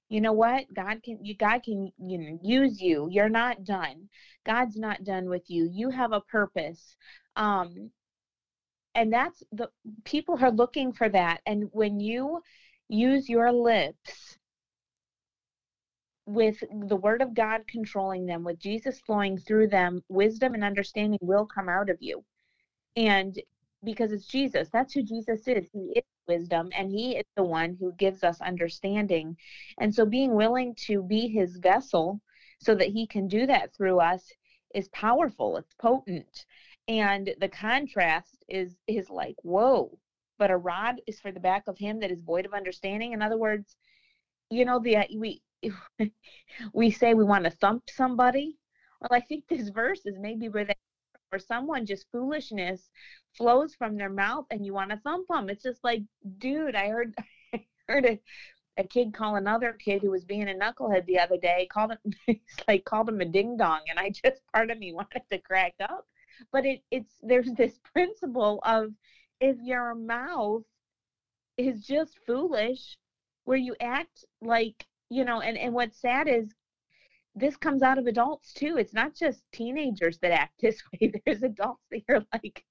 you 0.07 0.21
know 0.21 0.33
what? 0.33 0.65
God 0.73 1.03
can 1.03 1.23
you 1.23 1.35
god 1.35 1.61
can 1.63 1.91
you 1.99 2.17
know 2.17 2.39
use 2.43 2.81
you. 2.81 3.07
You're 3.11 3.29
not 3.29 3.63
done. 3.63 4.09
God's 4.45 4.77
not 4.77 5.03
done 5.03 5.29
with 5.29 5.43
you. 5.47 5.69
You 5.71 5.89
have 5.91 6.11
a 6.13 6.21
purpose. 6.21 6.95
Um 7.35 7.91
and 8.95 9.13
that's 9.13 9.43
the 9.51 9.69
people 10.03 10.37
are 10.41 10.51
looking 10.51 10.91
for 10.93 11.09
that. 11.09 11.41
And 11.45 11.69
when 11.71 11.99
you 11.99 12.41
use 12.89 13.29
your 13.29 13.51
lips 13.51 14.37
with 16.25 16.63
the 16.87 16.95
word 16.95 17.21
of 17.21 17.33
God 17.33 17.61
controlling 17.67 18.25
them, 18.25 18.43
with 18.43 18.59
Jesus 18.59 18.99
flowing 18.99 19.37
through 19.37 19.67
them, 19.67 20.03
wisdom 20.09 20.53
and 20.53 20.63
understanding 20.63 21.19
will 21.21 21.45
come 21.45 21.69
out 21.69 21.89
of 21.89 21.97
you. 22.01 22.23
And 22.95 23.39
because 23.83 24.11
it's 24.11 24.27
Jesus, 24.27 24.69
that's 24.71 24.93
who 24.93 25.03
Jesus 25.03 25.47
is. 25.47 25.67
He 25.71 25.93
is 25.95 26.03
wisdom 26.27 26.69
and 26.75 26.91
he 26.91 27.17
is 27.17 27.25
the 27.35 27.43
one 27.43 27.77
who 27.79 27.93
gives 27.93 28.23
us 28.23 28.41
understanding. 28.41 29.37
And 29.79 29.93
so 29.93 30.05
being 30.05 30.35
willing 30.35 30.75
to 30.87 31.01
be 31.01 31.27
his 31.27 31.57
vessel 31.57 32.21
so 32.59 32.75
that 32.75 32.89
he 32.89 33.07
can 33.07 33.27
do 33.27 33.47
that 33.47 33.73
through 33.73 33.99
us 33.99 34.31
is 34.75 34.89
powerful, 34.89 35.57
it's 35.57 35.73
potent. 35.79 36.45
And 36.87 37.33
the 37.39 37.49
contrast 37.49 38.43
is 38.49 38.75
is 38.87 39.09
like, 39.09 39.35
whoa, 39.43 39.97
but 40.39 40.51
a 40.51 40.57
rod 40.57 41.01
is 41.07 41.19
for 41.19 41.31
the 41.31 41.39
back 41.39 41.65
of 41.67 41.77
him 41.77 41.99
that 41.99 42.11
is 42.11 42.21
void 42.21 42.45
of 42.47 42.53
understanding. 42.53 43.13
In 43.13 43.21
other 43.21 43.37
words, 43.37 43.75
you 44.49 44.65
know, 44.65 44.79
the 44.79 44.97
uh, 44.97 45.03
we 45.15 45.41
we 46.73 46.91
say 46.91 47.13
we 47.13 47.23
want 47.23 47.43
to 47.45 47.51
thump 47.51 47.83
somebody. 47.89 48.57
Well, 49.01 49.09
I 49.11 49.21
think 49.21 49.45
this 49.47 49.69
verse 49.69 50.05
is 50.05 50.17
maybe 50.19 50.49
where 50.49 50.65
they 50.65 50.73
or 51.31 51.39
someone 51.39 51.85
just 51.85 52.07
foolishness 52.11 52.89
flows 53.37 53.75
from 53.75 53.95
their 53.95 54.09
mouth 54.09 54.45
and 54.51 54.65
you 54.65 54.73
want 54.73 54.89
to 54.91 54.97
thump 54.97 55.27
them. 55.29 55.49
It's 55.49 55.63
just 55.63 55.83
like, 55.83 56.01
dude, 56.39 56.75
I 56.75 56.89
heard 56.89 57.13
I 57.53 57.65
heard 57.87 58.05
a, 58.05 58.19
a 58.77 58.83
kid 58.83 59.13
call 59.13 59.35
another 59.35 59.73
kid 59.73 60.01
who 60.01 60.11
was 60.11 60.25
being 60.25 60.49
a 60.49 60.53
knucklehead 60.53 61.05
the 61.05 61.19
other 61.19 61.37
day, 61.37 61.67
called 61.71 61.91
him 62.27 62.39
like 62.67 62.85
called 62.85 63.09
him 63.09 63.21
a 63.21 63.25
ding 63.25 63.57
dong, 63.57 63.81
and 63.89 63.99
I 63.99 64.09
just 64.09 64.41
part 64.53 64.71
of 64.71 64.79
me 64.79 64.93
wanted 64.93 65.23
to 65.31 65.39
crack 65.39 65.75
up. 65.81 66.05
But 66.51 66.65
it 66.65 66.81
it's 66.91 67.13
there's 67.21 67.51
this 67.53 67.79
principle 67.93 68.59
of 68.63 68.91
if 69.41 69.57
your 69.61 69.95
mouth 69.95 70.63
is 71.57 71.85
just 71.85 72.19
foolish, 72.25 72.97
where 73.45 73.57
you 73.57 73.75
act 73.81 74.25
like 74.41 74.85
you 75.11 75.25
know, 75.25 75.41
and, 75.41 75.57
and 75.57 75.73
what's 75.73 75.99
sad 75.99 76.27
is 76.27 76.53
this 77.35 77.57
comes 77.57 77.83
out 77.83 77.97
of 77.97 78.07
adults 78.07 78.53
too. 78.53 78.77
It's 78.77 78.93
not 78.93 79.15
just 79.15 79.43
teenagers 79.53 80.19
that 80.19 80.31
act 80.31 80.53
this 80.61 80.81
way. 80.93 81.11
There's 81.25 81.43
adults 81.43 81.83
that 81.91 82.03
are 82.09 82.25
like, 82.33 82.63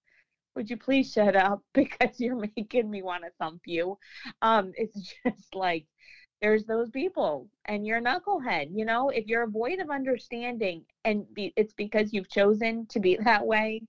would 0.57 0.71
you 0.71 0.77
please 0.77 1.13
shut 1.13 1.37
up 1.37 1.63
because 1.75 2.21
you're 2.21 2.49
making 2.57 2.91
me 2.91 3.03
want 3.03 3.25
to 3.25 3.31
thump 3.41 3.63
you. 3.67 3.99
Um, 4.43 4.73
it's 4.77 5.15
just 5.27 5.55
like 5.55 5.87
there's 6.43 6.65
those 6.67 6.91
people 6.91 7.49
and 7.67 7.87
you're 7.87 7.99
a 7.99 8.03
knucklehead. 8.03 8.69
You 8.73 8.85
know, 8.85 9.11
if 9.11 9.27
you're 9.27 9.49
void 9.49 9.81
of 9.81 9.91
understanding 9.91 10.85
and 11.05 11.25
be, 11.35 11.53
it's 11.57 11.75
because 11.75 12.13
you've 12.13 12.31
chosen 12.31 12.87
to 12.89 13.01
be 13.01 13.19
that 13.25 13.47
way, 13.47 13.83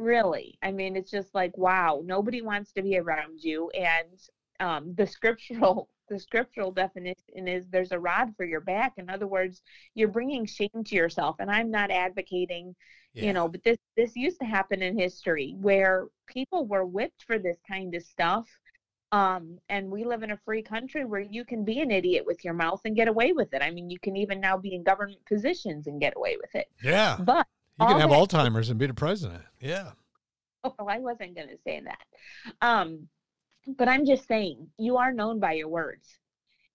really. 0.00 0.58
I 0.62 0.72
mean, 0.72 0.96
it's 0.96 1.10
just 1.10 1.34
like, 1.34 1.56
wow, 1.56 2.02
nobody 2.04 2.42
wants 2.42 2.72
to 2.72 2.82
be 2.82 2.98
around 2.98 3.42
you. 3.42 3.70
And 3.70 4.18
um, 4.60 4.94
the 4.94 5.06
scriptural 5.06 5.88
the 6.08 6.18
scriptural 6.18 6.72
definition 6.72 7.46
is 7.46 7.64
there's 7.70 7.92
a 7.92 7.98
rod 7.98 8.34
for 8.36 8.44
your 8.44 8.60
back 8.60 8.94
in 8.96 9.08
other 9.08 9.28
words 9.28 9.62
you're 9.94 10.08
bringing 10.08 10.44
shame 10.44 10.84
to 10.84 10.96
yourself 10.96 11.36
and 11.38 11.48
i'm 11.48 11.70
not 11.70 11.90
advocating 11.90 12.74
yeah. 13.14 13.26
you 13.26 13.32
know 13.32 13.46
but 13.46 13.62
this 13.62 13.78
this 13.96 14.16
used 14.16 14.38
to 14.40 14.44
happen 14.44 14.82
in 14.82 14.98
history 14.98 15.54
where 15.60 16.08
people 16.26 16.66
were 16.66 16.84
whipped 16.84 17.22
for 17.26 17.38
this 17.38 17.58
kind 17.66 17.94
of 17.94 18.02
stuff 18.02 18.46
um, 19.12 19.58
and 19.68 19.90
we 19.90 20.04
live 20.04 20.22
in 20.22 20.30
a 20.30 20.40
free 20.44 20.62
country 20.62 21.04
where 21.04 21.20
you 21.20 21.44
can 21.44 21.64
be 21.64 21.80
an 21.80 21.90
idiot 21.90 22.24
with 22.24 22.44
your 22.44 22.54
mouth 22.54 22.80
and 22.84 22.96
get 22.96 23.06
away 23.06 23.32
with 23.32 23.54
it 23.54 23.62
i 23.62 23.70
mean 23.70 23.88
you 23.88 23.98
can 24.00 24.16
even 24.16 24.40
now 24.40 24.56
be 24.56 24.74
in 24.74 24.82
government 24.82 25.24
positions 25.26 25.86
and 25.86 26.00
get 26.00 26.14
away 26.16 26.36
with 26.40 26.54
it 26.56 26.66
yeah 26.82 27.16
but 27.20 27.46
you 27.80 27.86
can 27.86 28.00
have 28.00 28.10
alzheimer's 28.10 28.70
and 28.70 28.78
be 28.78 28.86
the 28.86 28.94
president 28.94 29.42
yeah 29.60 29.90
oh 30.64 30.74
i 30.88 30.98
wasn't 30.98 31.34
going 31.34 31.48
to 31.48 31.58
say 31.64 31.80
that 31.80 32.04
um 32.60 33.08
but 33.66 33.88
I'm 33.88 34.06
just 34.06 34.26
saying, 34.26 34.68
you 34.78 34.96
are 34.96 35.12
known 35.12 35.38
by 35.38 35.52
your 35.52 35.68
words. 35.68 36.18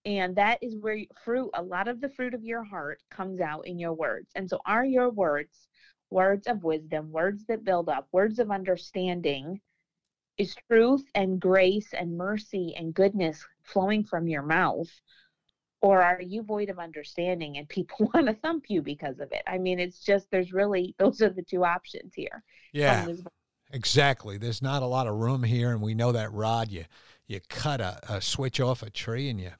And 0.04 0.36
that 0.36 0.62
is 0.62 0.76
where 0.76 1.00
fruit, 1.24 1.50
a 1.54 1.62
lot 1.62 1.88
of 1.88 2.00
the 2.00 2.08
fruit 2.08 2.32
of 2.32 2.44
your 2.44 2.62
heart 2.62 3.00
comes 3.10 3.40
out 3.40 3.66
in 3.66 3.78
your 3.78 3.92
words. 3.92 4.30
And 4.36 4.48
so, 4.48 4.60
are 4.64 4.84
your 4.84 5.10
words 5.10 5.68
words 6.10 6.46
of 6.46 6.62
wisdom, 6.62 7.10
words 7.10 7.44
that 7.46 7.64
build 7.64 7.88
up, 7.88 8.06
words 8.12 8.38
of 8.38 8.52
understanding? 8.52 9.60
Is 10.38 10.54
truth 10.70 11.04
and 11.14 11.40
grace 11.40 11.92
and 11.92 12.16
mercy 12.16 12.74
and 12.76 12.94
goodness 12.94 13.44
flowing 13.64 14.04
from 14.04 14.28
your 14.28 14.42
mouth? 14.42 14.88
Or 15.86 16.02
are 16.02 16.20
you 16.20 16.42
void 16.42 16.68
of 16.68 16.80
understanding 16.80 17.58
and 17.58 17.68
people 17.68 18.10
want 18.14 18.26
to 18.26 18.34
thump 18.34 18.64
you 18.68 18.82
because 18.82 19.20
of 19.20 19.30
it? 19.30 19.42
I 19.46 19.58
mean, 19.58 19.78
it's 19.78 20.00
just, 20.00 20.28
there's 20.32 20.52
really, 20.52 20.96
those 20.98 21.22
are 21.22 21.28
the 21.28 21.42
two 21.42 21.64
options 21.64 22.12
here. 22.12 22.42
Yeah. 22.72 23.06
Exactly. 23.72 24.36
There's 24.36 24.62
not 24.62 24.82
a 24.82 24.86
lot 24.86 25.06
of 25.06 25.14
room 25.14 25.44
here, 25.44 25.70
and 25.70 25.80
we 25.80 25.94
know 25.94 26.12
that 26.12 26.32
rod. 26.32 26.70
You 26.70 26.84
you 27.26 27.40
cut 27.48 27.80
a, 27.80 27.98
a 28.08 28.20
switch 28.20 28.60
off 28.60 28.82
a 28.82 28.90
tree, 28.90 29.28
and 29.28 29.40
you 29.40 29.50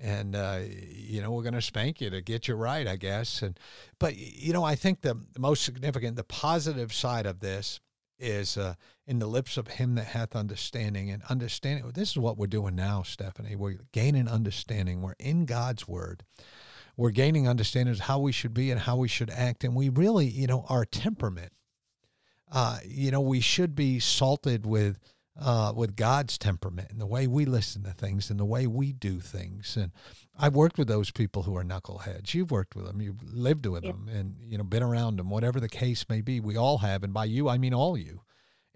and 0.00 0.34
uh, 0.34 0.60
you 0.66 1.22
know 1.22 1.30
we're 1.30 1.44
going 1.44 1.54
to 1.54 1.62
spank 1.62 2.00
you 2.00 2.10
to 2.10 2.20
get 2.20 2.48
you 2.48 2.56
right, 2.56 2.88
I 2.88 2.96
guess. 2.96 3.40
And 3.40 3.56
but 4.00 4.16
you 4.16 4.52
know 4.52 4.64
I 4.64 4.74
think 4.74 5.02
the, 5.02 5.14
the 5.32 5.38
most 5.38 5.62
significant, 5.62 6.16
the 6.16 6.24
positive 6.24 6.92
side 6.92 7.24
of 7.24 7.38
this 7.38 7.78
is 8.18 8.58
uh, 8.58 8.74
in 9.10 9.18
the 9.18 9.26
lips 9.26 9.56
of 9.56 9.68
him 9.68 9.96
that 9.96 10.06
hath 10.06 10.36
understanding 10.36 11.10
and 11.10 11.22
understanding. 11.28 11.90
This 11.94 12.10
is 12.10 12.18
what 12.18 12.38
we're 12.38 12.46
doing 12.46 12.76
now, 12.76 13.02
Stephanie. 13.02 13.56
We're 13.56 13.80
gaining 13.92 14.28
understanding. 14.28 15.02
We're 15.02 15.14
in 15.18 15.44
God's 15.44 15.86
word. 15.88 16.22
We're 16.96 17.10
gaining 17.10 17.48
understanding 17.48 17.94
of 17.94 18.00
how 18.00 18.18
we 18.18 18.32
should 18.32 18.54
be 18.54 18.70
and 18.70 18.80
how 18.80 18.96
we 18.96 19.08
should 19.08 19.30
act, 19.30 19.64
and 19.64 19.74
we 19.74 19.88
really, 19.88 20.26
you 20.26 20.46
know, 20.46 20.64
our 20.68 20.84
temperament 20.84 21.52
uh, 22.50 22.78
you 22.84 23.10
know, 23.10 23.20
we 23.20 23.40
should 23.40 23.74
be 23.74 23.98
salted 24.00 24.66
with 24.66 24.98
uh, 25.40 25.72
with 25.74 25.96
God's 25.96 26.36
temperament 26.36 26.88
and 26.90 27.00
the 27.00 27.06
way 27.06 27.26
we 27.26 27.46
listen 27.46 27.82
to 27.84 27.92
things 27.92 28.28
and 28.28 28.38
the 28.38 28.44
way 28.44 28.66
we 28.66 28.92
do 28.92 29.20
things. 29.20 29.76
And 29.76 29.92
I've 30.38 30.54
worked 30.54 30.76
with 30.76 30.88
those 30.88 31.10
people 31.10 31.44
who 31.44 31.56
are 31.56 31.64
knuckleheads. 31.64 32.34
You've 32.34 32.50
worked 32.50 32.76
with 32.76 32.84
them. 32.84 33.00
You've 33.00 33.22
lived 33.22 33.64
with 33.64 33.84
yeah. 33.84 33.92
them, 33.92 34.08
and 34.12 34.34
you 34.40 34.58
know, 34.58 34.64
been 34.64 34.82
around 34.82 35.16
them. 35.16 35.30
Whatever 35.30 35.60
the 35.60 35.68
case 35.68 36.04
may 36.08 36.20
be, 36.20 36.40
we 36.40 36.56
all 36.56 36.78
have, 36.78 37.04
and 37.04 37.14
by 37.14 37.24
you, 37.24 37.48
I 37.48 37.56
mean 37.56 37.72
all 37.72 37.96
you. 37.96 38.22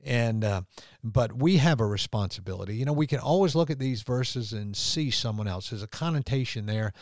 And 0.04 0.44
uh, 0.44 0.62
but 1.02 1.32
we 1.32 1.56
have 1.56 1.80
a 1.80 1.86
responsibility. 1.86 2.76
You 2.76 2.84
know, 2.84 2.92
we 2.92 3.06
can 3.06 3.20
always 3.20 3.54
look 3.54 3.70
at 3.70 3.78
these 3.78 4.02
verses 4.02 4.52
and 4.52 4.76
see 4.76 5.10
someone 5.10 5.48
else. 5.48 5.70
There's 5.70 5.82
a 5.82 5.88
connotation 5.88 6.66
there. 6.66 6.92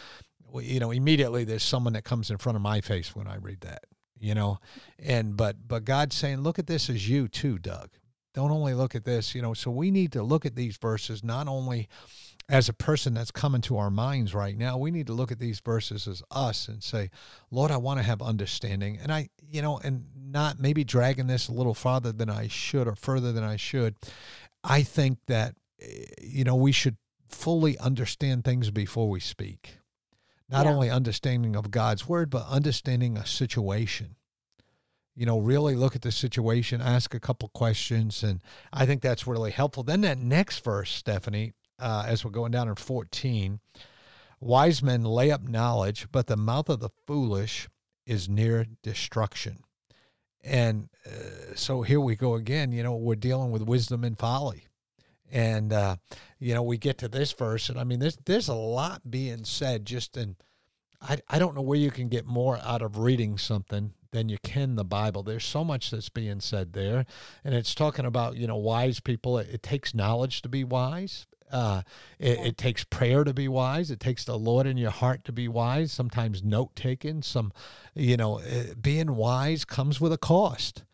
You 0.55 0.81
know, 0.81 0.91
immediately 0.91 1.45
there's 1.45 1.63
someone 1.63 1.95
that 1.95 2.05
comes 2.05 2.31
in 2.31 2.39
front 2.39 2.57
of 2.57 2.63
my 2.63 2.81
face 2.81 3.17
when 3.17 3.27
I 3.27 3.37
read 3.37 3.63
that 3.63 3.85
you 4.23 4.35
know 4.35 4.59
and 5.01 5.37
but 5.37 5.57
but 5.67 5.85
god's 5.85 6.17
saying 6.17 6.41
look 6.41 6.59
at 6.59 6.69
this 6.69 6.89
as 6.89 7.09
you 7.09 7.29
too 7.29 7.59
doug 7.59 7.91
don't 8.33 8.53
only 8.53 8.73
look 8.73 8.95
at 8.95 9.05
this 9.05 9.35
you 9.35 9.43
know 9.43 9.53
so 9.53 9.71
we 9.71 9.91
need 9.91 10.13
to 10.13 10.23
look 10.23 10.47
at 10.47 10.55
these 10.55 10.77
verses 10.77 11.23
not 11.25 11.49
only 11.49 11.89
as 12.49 12.69
a 12.69 12.73
person 12.73 13.15
that's 13.15 13.31
coming 13.31 13.61
to 13.61 13.77
our 13.77 13.91
minds 13.91 14.33
right 14.33 14.57
now 14.57 14.79
we 14.79 14.91
need 14.91 15.09
to 15.09 15.13
look 15.13 15.33
at 15.33 15.41
these 15.41 15.61
verses 15.61 16.07
as 16.07 16.23
us 16.31 16.69
and 16.69 16.83
say 16.83 17.11
lord 17.51 17.71
i 17.71 17.77
want 17.77 17.99
to 17.99 18.05
have 18.05 18.23
understanding 18.23 18.97
and 19.03 19.13
i 19.13 19.29
you 19.51 19.61
know 19.61 19.79
and 19.83 20.05
not 20.33 20.59
maybe 20.59 20.85
dragging 20.85 21.27
this 21.27 21.49
a 21.49 21.53
little 21.53 21.75
farther 21.75 22.13
than 22.13 22.31
i 22.31 22.49
should 22.49 22.89
or 22.89 22.95
further 22.95 23.33
than 23.33 23.45
i 23.45 23.57
should 23.57 23.95
i 24.65 24.83
think 24.83 25.19
that 25.27 25.55
eh, 25.81 26.05
you 26.21 26.45
know 26.45 26.57
we 26.57 26.73
should 26.73 26.97
fully 27.29 27.79
understand 27.79 28.45
things 28.45 28.71
before 28.71 29.09
we 29.09 29.21
speak 29.21 29.79
not 30.53 30.67
yeah. 30.67 30.73
only 30.73 30.91
understanding 30.91 31.57
of 31.57 31.71
God's 31.71 32.07
word, 32.07 32.29
but 32.29 32.47
understanding 32.47 33.17
a 33.17 33.25
situation. 33.25 34.17
You 35.17 35.25
know, 35.25 35.39
really 35.39 35.75
look 35.75 35.97
at 35.97 36.03
the 36.03 36.13
situation, 36.13 36.83
ask 36.83 37.15
a 37.15 37.21
couple 37.21 37.49
questions, 37.55 38.23
and 38.23 38.43
I 38.73 38.85
think 38.85 39.01
that's 39.01 39.27
really 39.27 39.51
helpful. 39.51 39.83
Then 39.83 40.03
that 40.03 40.19
next 40.19 40.63
verse, 40.63 40.91
Stephanie, 40.91 41.53
uh, 41.79 42.05
as 42.07 42.25
we're 42.25 42.31
going 42.31 42.53
down 42.53 42.69
in 42.69 42.75
14, 42.75 43.61
wise 44.41 44.83
men 44.83 45.05
lay 45.05 45.31
up 45.31 45.43
knowledge, 45.43 46.07
but 46.13 46.27
the 46.27 46.37
mouth 46.37 46.69
of 46.69 46.81
the 46.81 46.91
foolish 47.07 47.69
is 48.07 48.29
near 48.29 48.67
destruction. 48.83 49.65
And 50.45 50.89
uh, 51.07 51.55
so 51.55 51.83
here 51.83 52.01
we 52.01 52.17
go 52.17 52.35
again. 52.35 52.73
You 52.73 52.83
know, 52.83 52.97
we're 52.97 53.15
dealing 53.15 53.51
with 53.51 53.63
wisdom 53.63 54.05
and 54.05 54.19
folly. 54.19 54.65
And 55.31 55.73
uh, 55.73 55.97
you 56.39 56.55
know, 56.55 56.63
we 56.63 56.77
get 56.77 56.99
to 56.99 57.09
this 57.09 57.33
verse, 57.33 57.71
and 57.71 57.79
I 57.79 57.85
mean, 57.85 58.01
there's 58.01 58.19
there's 58.27 58.49
a 58.49 58.55
lot 58.55 59.11
being 59.11 59.45
said 59.45 59.87
just 59.87 60.17
in. 60.17 60.37
I 61.01 61.19
I 61.29 61.39
don't 61.39 61.55
know 61.55 61.63
where 61.63 61.79
you 61.79 61.91
can 61.91 62.09
get 62.09 62.27
more 62.27 62.59
out 62.63 62.83
of 62.83 62.99
reading 62.99 63.39
something 63.39 63.95
than 64.11 64.29
you 64.29 64.37
can 64.43 64.77
the 64.77 64.85
Bible. 64.85 65.23
There's 65.23 65.45
so 65.45 65.65
much 65.65 65.91
that's 65.91 66.11
being 66.11 66.41
said 66.41 66.75
there, 66.75 67.07
and 67.45 67.55
it's 67.55 67.75
talking 67.75 68.05
about 68.05 68.37
you 68.37 68.47
know 68.47 68.57
wise 68.57 69.01
people. 69.01 69.39
It, 69.39 69.49
it 69.51 69.63
takes 69.63 69.95
knowledge 69.95 70.43
to 70.43 70.51
be 70.51 70.65
wise. 70.65 71.27
Uh, 71.53 71.83
it, 72.19 72.39
it, 72.41 72.57
takes 72.57 72.83
prayer 72.85 73.25
to 73.25 73.35
be 73.35 73.47
wise. 73.47 73.91
It 73.91 74.01
takes 74.01 74.25
the 74.25 74.39
Lord 74.39 74.67
in 74.67 74.79
your 74.79 74.91
heart 74.91 75.25
to 75.25 75.33
be 75.33 75.49
wise. 75.49 75.93
Sometimes 75.93 76.43
note 76.43 76.75
taking. 76.75 77.23
Some, 77.23 77.53
you 77.95 78.17
know, 78.17 78.41
uh, 78.41 78.75
being 78.81 79.17
wise 79.17 79.65
comes 79.65 80.01
with 80.01 80.13
a 80.13 80.19
cost. 80.19 80.85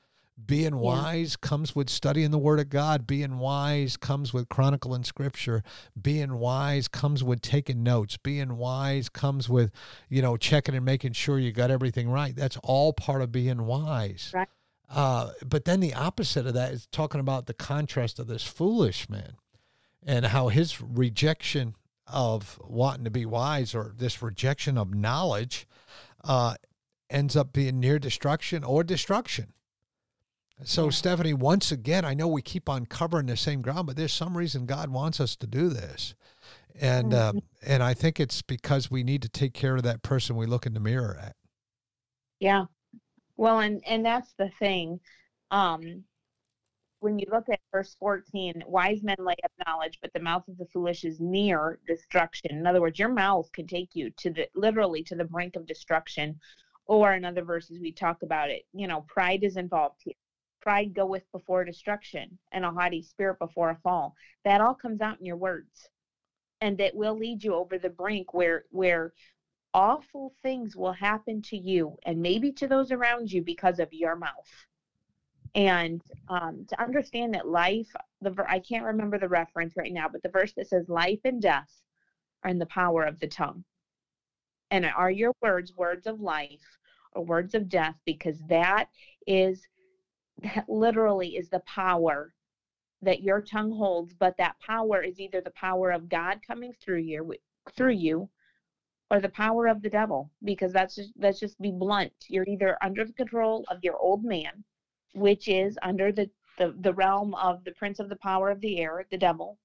Being 0.45 0.75
yeah. 0.75 0.81
wise 0.81 1.37
comes 1.37 1.75
with 1.75 1.91
studying 1.91 2.31
the 2.31 2.39
Word 2.39 2.61
of 2.61 2.71
God. 2.71 3.07
Being 3.07 3.39
wise 3.39 3.97
comes 3.97 4.33
with 4.33 4.49
chronicling 4.49 5.05
Scripture. 5.05 5.63
Being 6.01 6.35
wise 6.39 6.89
comes 6.89 7.25
with 7.25 7.41
taking 7.41 7.83
notes. 7.83 8.17
Being 8.17 8.57
wise 8.57 9.09
comes 9.09 9.49
with, 9.49 9.71
you 10.09 10.23
know, 10.23 10.37
checking 10.37 10.75
and 10.75 10.85
making 10.85 11.13
sure 11.13 11.39
you 11.39 11.53
got 11.53 11.71
everything 11.71 12.09
right. 12.09 12.35
That's 12.35 12.57
all 12.63 12.93
part 12.93 13.23
of 13.23 13.33
being 13.33 13.67
wise. 13.67 14.31
Right. 14.35 14.49
Uh, 14.91 15.31
but 15.45 15.65
then 15.67 15.81
the 15.81 15.95
opposite 15.95 16.47
of 16.47 16.55
that 16.55 16.73
is 16.73 16.87
talking 16.87 17.21
about 17.21 17.47
the 17.47 17.55
contrast 17.55 18.19
of 18.19 18.27
this 18.27 18.45
foolish 18.45 19.09
man 19.09 19.35
and 20.07 20.27
how 20.27 20.49
his 20.49 20.81
rejection 20.81 21.75
of 22.07 22.59
wanting 22.65 23.05
to 23.05 23.11
be 23.11 23.27
wise 23.27 23.75
or 23.75 23.93
this 23.97 24.23
rejection 24.23 24.79
of 24.79 24.95
knowledge 24.95 25.67
uh, 26.25 26.55
ends 27.11 27.37
up 27.37 27.53
being 27.53 27.81
near 27.81 27.99
destruction 27.99 28.65
or 28.65 28.83
destruction. 28.83 29.53
So, 30.65 30.85
yeah. 30.85 30.91
Stephanie, 30.91 31.35
once 31.35 31.71
again, 31.71 32.05
I 32.05 32.15
know 32.15 32.27
we 32.27 32.43
keep 32.43 32.69
on 32.69 32.87
covering 32.87 33.27
the 33.27 33.37
same 33.37 33.63
ground, 33.63 33.87
but 33.87 33.97
there's 33.97 34.13
some 34.13 34.37
reason 34.37 34.67
God 34.67 34.91
wants 34.91 35.21
us 35.21 35.37
to 35.37 35.47
do 35.47 35.69
this. 35.69 36.15
And 36.81 37.13
uh, 37.13 37.33
and 37.67 37.83
I 37.83 37.93
think 37.95 38.21
it's 38.21 38.41
because 38.41 38.91
we 38.91 39.03
need 39.03 39.23
to 39.23 39.29
take 39.29 39.53
care 39.53 39.77
of 39.77 39.83
that 39.83 40.03
person 40.03 40.37
we 40.37 40.47
look 40.47 40.65
in 40.65 40.75
the 40.75 40.81
mirror 40.81 41.19
at. 41.21 41.35
Yeah. 42.39 42.67
Well, 43.37 43.61
and 43.61 43.83
and 43.87 44.05
that's 44.05 44.33
the 44.39 44.51
thing. 44.59 45.01
Um, 45.51 46.05
when 47.01 47.19
you 47.19 47.27
look 47.31 47.49
at 47.49 47.61
verse 47.73 47.95
14, 48.01 48.65
wise 48.67 49.03
men 49.03 49.17
lay 49.19 49.37
up 49.45 49.53
knowledge, 49.67 49.99
but 50.03 50.13
the 50.13 50.21
mouth 50.21 50.47
of 50.49 50.59
the 50.59 50.67
foolish 50.67 51.05
is 51.05 51.21
near 51.21 51.79
destruction. 51.87 52.51
In 52.51 52.67
other 52.67 52.81
words, 52.81 52.99
your 52.99 53.09
mouth 53.09 53.51
can 53.53 53.67
take 53.67 53.95
you 53.95 54.11
to 54.19 54.31
the 54.31 54.49
literally 54.55 55.03
to 55.05 55.15
the 55.15 55.25
brink 55.25 55.55
of 55.57 55.67
destruction. 55.67 56.39
Or 56.87 57.13
in 57.13 57.25
other 57.25 57.45
verses, 57.45 57.79
we 57.81 57.93
talk 57.93 58.23
about 58.23 58.51
it. 58.51 58.63
You 58.73 58.89
know, 58.89 59.03
pride 59.09 59.45
is 59.45 59.57
involved 59.57 60.01
here. 60.05 60.15
Pride 60.61 60.95
goeth 60.95 61.31
before 61.33 61.65
destruction, 61.65 62.39
and 62.53 62.65
a 62.65 62.71
haughty 62.71 63.03
spirit 63.03 63.39
before 63.39 63.71
a 63.71 63.77
fall. 63.77 64.15
That 64.45 64.61
all 64.61 64.75
comes 64.75 65.01
out 65.01 65.21
in 65.21 65.27
your 65.27 65.37
words, 65.37 65.89
and 66.61 66.81
it 66.81 66.95
will 66.97 67.17
lead 67.17 67.45
you 67.45 67.55
over 67.55 67.79
the 67.79 67.91
brink 67.91 68.35
where 68.35 68.65
where 68.71 69.13
awful 69.75 70.35
things 70.43 70.75
will 70.75 70.93
happen 70.93 71.43
to 71.43 71.57
you 71.57 71.97
and 72.05 72.21
maybe 72.21 72.51
to 72.51 72.67
those 72.67 72.91
around 72.91 73.31
you 73.31 73.43
because 73.43 73.79
of 73.79 73.93
your 73.93 74.17
mouth 74.17 74.67
and 75.55 76.03
um, 76.29 76.65
to 76.69 76.81
understand 76.81 77.35
that 77.35 77.49
life 77.49 77.89
the 78.21 78.35
i 78.49 78.59
can't 78.59 78.85
remember 78.85 79.19
the 79.19 79.29
reference 79.29 79.75
right 79.77 79.93
now 79.93 80.07
but 80.09 80.23
the 80.23 80.29
verse 80.29 80.53
that 80.57 80.69
says 80.69 80.89
life 80.89 81.21
and 81.25 81.41
death 81.41 81.71
are 82.45 82.51
in 82.51 82.59
the 82.59 82.67
power 82.67 83.05
of 83.05 83.19
the 83.21 83.29
tongue. 83.29 83.65
And 84.71 84.85
are 84.85 85.11
your 85.11 85.33
words 85.43 85.75
words 85.75 86.07
of 86.07 86.21
life 86.21 86.79
or 87.13 87.25
words 87.25 87.55
of 87.55 87.69
death? 87.69 87.97
Because 88.05 88.41
that 88.49 88.89
is 89.27 89.67
that 90.43 90.69
literally 90.69 91.37
is 91.37 91.49
the 91.49 91.61
power 91.61 92.33
that 93.03 93.23
your 93.23 93.41
tongue 93.41 93.73
holds 93.73 94.13
but 94.15 94.37
that 94.39 94.59
power 94.61 95.03
is 95.03 95.21
either 95.21 95.41
the 95.41 95.53
power 95.53 95.91
of 95.91 96.09
god 96.09 96.41
coming 96.45 96.73
through 96.81 96.99
you 96.99 97.33
through 97.77 97.93
you 97.93 98.29
or 99.11 99.21
the 99.21 99.29
power 99.29 99.67
of 99.69 99.83
the 99.83 99.89
devil 99.89 100.31
because 100.45 100.73
that's 100.73 100.97
just 100.97 101.13
let's 101.17 101.41
just 101.41 101.61
be 101.61 101.73
blunt. 101.73 102.13
You're 102.29 102.45
either 102.47 102.77
under 102.83 103.05
the 103.05 103.13
control 103.13 103.65
of 103.69 103.79
your 103.83 103.97
old 103.97 104.25
man 104.25 104.65
which 105.19 105.49
is 105.49 105.79
under 105.83 106.13
the, 106.13 106.31
the, 106.59 106.75
the 106.81 106.93
realm 106.93 107.35
of 107.35 107.65
the 107.65 107.73
prince 107.73 107.99
of 107.99 108.09
the 108.09 108.17
power 108.17 108.51
of 108.51 108.61
the 108.61 108.79
air, 108.81 109.05
the 109.11 109.19
devil, 109.19 109.59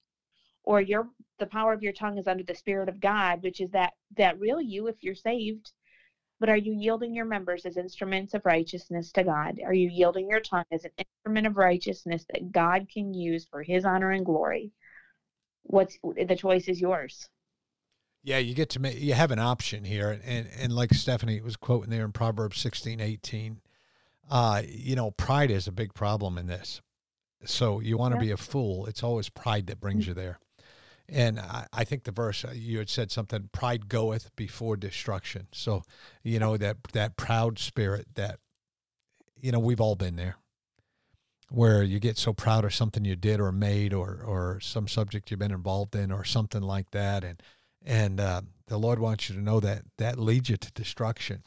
or 0.63 0.81
your 0.81 1.10
the 1.39 1.45
power 1.48 1.74
of 1.74 1.83
your 1.83 1.93
tongue 1.93 2.17
is 2.17 2.27
under 2.27 2.43
the 2.43 2.55
spirit 2.55 2.88
of 2.88 3.00
God, 3.00 3.43
which 3.43 3.60
is 3.60 3.69
that 3.72 3.93
that 4.17 4.39
real 4.39 4.62
you 4.62 4.88
if 4.88 4.95
you're 5.01 5.15
saved. 5.15 5.72
But 6.39 6.50
are 6.50 6.57
you 6.57 6.74
yielding 6.74 7.15
your 7.15 7.25
members 7.25 7.65
as 7.65 7.77
instruments 7.77 8.33
of 8.33 8.45
righteousness 8.45 9.12
to 9.13 9.24
God? 9.24 9.62
Are 9.63 9.74
you 9.74 9.89
yielding 9.89 10.29
your 10.29 10.41
tongue 10.41 10.65
as 10.72 10.83
an 10.83 10.91
instrument 10.98 11.48
of 11.48 11.57
righteousness 11.57 12.25
that 12.33 12.51
God 12.51 12.88
can 12.93 13.13
use 13.13 13.45
for 13.50 13.63
his 13.63 13.86
honor 13.86 14.12
and 14.12 14.25
glory? 14.25 14.72
What's 15.63 15.98
the 16.03 16.36
choice 16.36 16.67
is 16.67 16.81
yours. 16.81 17.29
Yeah, 18.24 18.38
you 18.38 18.53
get 18.53 18.69
to 18.72 18.79
make 18.79 19.00
you 19.00 19.13
have 19.13 19.31
an 19.31 19.39
option 19.39 19.83
here. 19.83 20.19
And 20.24 20.48
and 20.57 20.74
like 20.74 20.93
Stephanie 20.93 21.41
was 21.41 21.55
quoting 21.55 21.89
there 21.89 22.05
in 22.05 22.12
Proverbs 22.12 22.60
16, 22.60 23.00
18, 23.00 23.62
uh, 24.29 24.61
you 24.67 24.95
know, 24.95 25.11
pride 25.11 25.51
is 25.51 25.67
a 25.67 25.71
big 25.71 25.93
problem 25.93 26.37
in 26.37 26.47
this. 26.47 26.81
So 27.45 27.79
you 27.79 27.97
want 27.97 28.13
to 28.13 28.17
yeah. 28.19 28.27
be 28.27 28.31
a 28.31 28.38
fool. 28.38 28.86
It's 28.86 29.03
always 29.03 29.29
pride 29.29 29.67
that 29.67 29.81
brings 29.81 30.05
mm. 30.05 30.09
you 30.09 30.13
there. 30.13 30.39
And 31.09 31.39
I, 31.39 31.67
I, 31.73 31.83
think 31.83 32.05
the 32.05 32.12
verse 32.12 32.45
uh, 32.45 32.53
you 32.53 32.77
had 32.77 32.89
said 32.89 33.12
something, 33.12 33.49
pride 33.51 33.89
goeth 33.89 34.33
before 34.38 34.77
destruction. 34.77 35.47
So, 35.51 35.83
you 36.23 36.39
know, 36.39 36.55
that 36.55 36.77
that 36.93 37.17
proud 37.17 37.59
spirit 37.59 38.07
that, 38.15 38.39
you 39.41 39.51
know, 39.51 39.59
we've 39.59 39.81
all 39.81 39.95
been 39.95 40.15
there 40.15 40.38
where 41.53 41.83
you 41.83 41.99
get 41.99 42.17
so 42.17 42.33
proud 42.33 42.65
of 42.65 42.73
something 42.73 43.05
you 43.05 43.15
did 43.15 43.39
or 43.39 43.51
made 43.51 43.93
or 43.93 44.23
or 44.25 44.59
some 44.59 44.88
subject 44.88 45.29
you've 45.29 45.39
been 45.39 45.51
involved 45.51 45.95
in 45.95 46.12
or 46.12 46.23
something 46.23 46.63
like 46.63 46.89
that 46.91 47.23
and 47.23 47.41
and 47.86 48.19
uh, 48.19 48.41
the 48.67 48.77
lord 48.77 48.97
wants 48.97 49.29
you 49.29 49.36
to 49.36 49.41
know 49.41 49.59
that 49.59 49.83
that 49.97 50.17
leads 50.17 50.49
you 50.49 50.57
to 50.57 50.71
destruction 50.71 51.43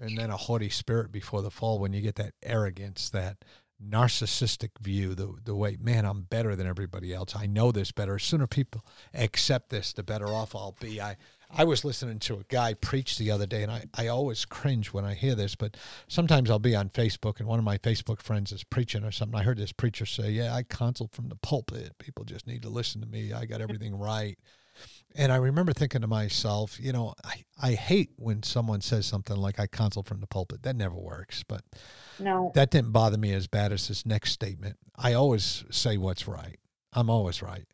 and 0.00 0.16
then 0.16 0.30
a 0.30 0.36
haughty 0.36 0.70
spirit 0.70 1.12
before 1.12 1.42
the 1.42 1.50
fall 1.50 1.78
when 1.78 1.92
you 1.92 2.00
get 2.00 2.16
that 2.16 2.34
arrogance 2.42 3.10
that 3.10 3.44
narcissistic 3.82 4.70
view 4.80 5.14
the 5.14 5.34
the 5.44 5.54
way 5.54 5.76
man 5.80 6.04
I'm 6.04 6.22
better 6.22 6.54
than 6.54 6.66
everybody 6.66 7.14
else. 7.14 7.34
I 7.34 7.46
know 7.46 7.72
this 7.72 7.92
better. 7.92 8.14
The 8.14 8.20
sooner 8.20 8.46
people 8.46 8.84
accept 9.14 9.70
this 9.70 9.92
the 9.92 10.02
better 10.02 10.26
off 10.26 10.54
I'll 10.54 10.76
be. 10.80 11.00
I 11.00 11.16
I 11.52 11.64
was 11.64 11.84
listening 11.84 12.20
to 12.20 12.34
a 12.34 12.44
guy 12.48 12.74
preach 12.74 13.18
the 13.18 13.30
other 13.30 13.46
day 13.46 13.62
and 13.62 13.72
I, 13.72 13.84
I 13.94 14.06
always 14.06 14.44
cringe 14.44 14.92
when 14.92 15.04
I 15.04 15.14
hear 15.14 15.34
this 15.34 15.54
but 15.54 15.76
sometimes 16.08 16.50
I'll 16.50 16.58
be 16.58 16.76
on 16.76 16.90
Facebook 16.90 17.40
and 17.40 17.48
one 17.48 17.58
of 17.58 17.64
my 17.64 17.78
Facebook 17.78 18.20
friends 18.20 18.52
is 18.52 18.64
preaching 18.64 19.02
or 19.02 19.10
something. 19.10 19.38
I 19.38 19.44
heard 19.44 19.58
this 19.58 19.72
preacher 19.72 20.06
say 20.06 20.30
yeah 20.30 20.54
I 20.54 20.62
counsel 20.62 21.08
from 21.12 21.28
the 21.28 21.36
pulpit. 21.36 21.98
People 21.98 22.24
just 22.24 22.46
need 22.46 22.62
to 22.62 22.68
listen 22.68 23.00
to 23.00 23.06
me. 23.06 23.32
I 23.32 23.46
got 23.46 23.62
everything 23.62 23.98
right 23.98 24.38
and 25.16 25.32
I 25.32 25.36
remember 25.36 25.72
thinking 25.72 26.02
to 26.02 26.06
myself, 26.06 26.78
you 26.80 26.92
know, 26.92 27.14
I, 27.24 27.44
I 27.60 27.72
hate 27.72 28.10
when 28.16 28.42
someone 28.42 28.80
says 28.80 29.06
something 29.06 29.36
like 29.36 29.58
I 29.58 29.66
counsel 29.66 30.02
from 30.02 30.20
the 30.20 30.26
pulpit. 30.26 30.62
That 30.62 30.76
never 30.76 30.94
works. 30.94 31.42
But 31.46 31.62
no, 32.18 32.52
that 32.54 32.70
didn't 32.70 32.92
bother 32.92 33.18
me 33.18 33.32
as 33.32 33.46
bad 33.46 33.72
as 33.72 33.88
this 33.88 34.06
next 34.06 34.32
statement. 34.32 34.76
I 34.96 35.14
always 35.14 35.64
say 35.70 35.96
what's 35.96 36.28
right. 36.28 36.58
I'm 36.92 37.10
always 37.10 37.42
right. 37.42 37.66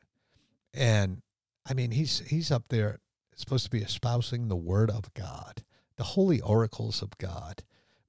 And 0.72 1.22
I 1.68 1.74
mean, 1.74 1.90
he's 1.90 2.20
he's 2.20 2.50
up 2.50 2.64
there 2.68 3.00
supposed 3.36 3.64
to 3.64 3.70
be 3.70 3.82
espousing 3.82 4.48
the 4.48 4.56
word 4.56 4.90
of 4.90 5.12
God, 5.12 5.62
the 5.96 6.04
holy 6.04 6.40
oracles 6.40 7.02
of 7.02 7.18
God. 7.18 7.62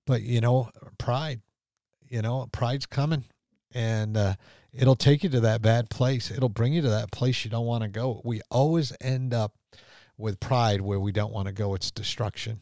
But 0.06 0.22
you 0.22 0.40
know, 0.40 0.70
pride, 0.98 1.42
you 2.08 2.22
know, 2.22 2.48
pride's 2.54 2.86
coming 2.86 3.26
and 3.74 4.18
uh, 4.18 4.34
it'll 4.74 4.96
take 4.96 5.24
you 5.24 5.30
to 5.30 5.40
that 5.42 5.62
bad 5.62 5.90
place. 5.90 6.32
It'll 6.32 6.50
bring 6.50 6.74
you 6.74 6.82
to 6.82 6.90
that 6.90 7.12
place 7.12 7.44
you 7.44 7.52
don't 7.52 7.66
want 7.66 7.84
to 7.84 7.90
go. 7.90 8.22
We 8.24 8.42
always 8.50 8.94
end 9.02 9.34
up 9.34 9.54
with 10.18 10.40
pride 10.40 10.82
where 10.82 11.00
we 11.00 11.12
don't 11.12 11.34
want 11.34 11.48
to 11.48 11.54
go. 11.54 11.76
It's 11.76 11.92
destruction. 11.92 12.62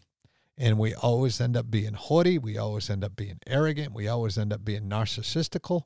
And 0.58 0.78
we 0.78 0.94
always 0.94 1.41
end 1.41 1.58
up 1.58 1.70
being 1.70 1.94
haughty. 1.94 2.38
We 2.38 2.58
always 2.58 2.89
end 2.89 3.04
up 3.04 3.15
being 3.15 3.39
arrogant. 3.46 3.94
We 3.94 4.08
always 4.08 4.38
end 4.38 4.54
up 4.54 4.63
being 4.63 4.84
narcissistical. 4.84 5.84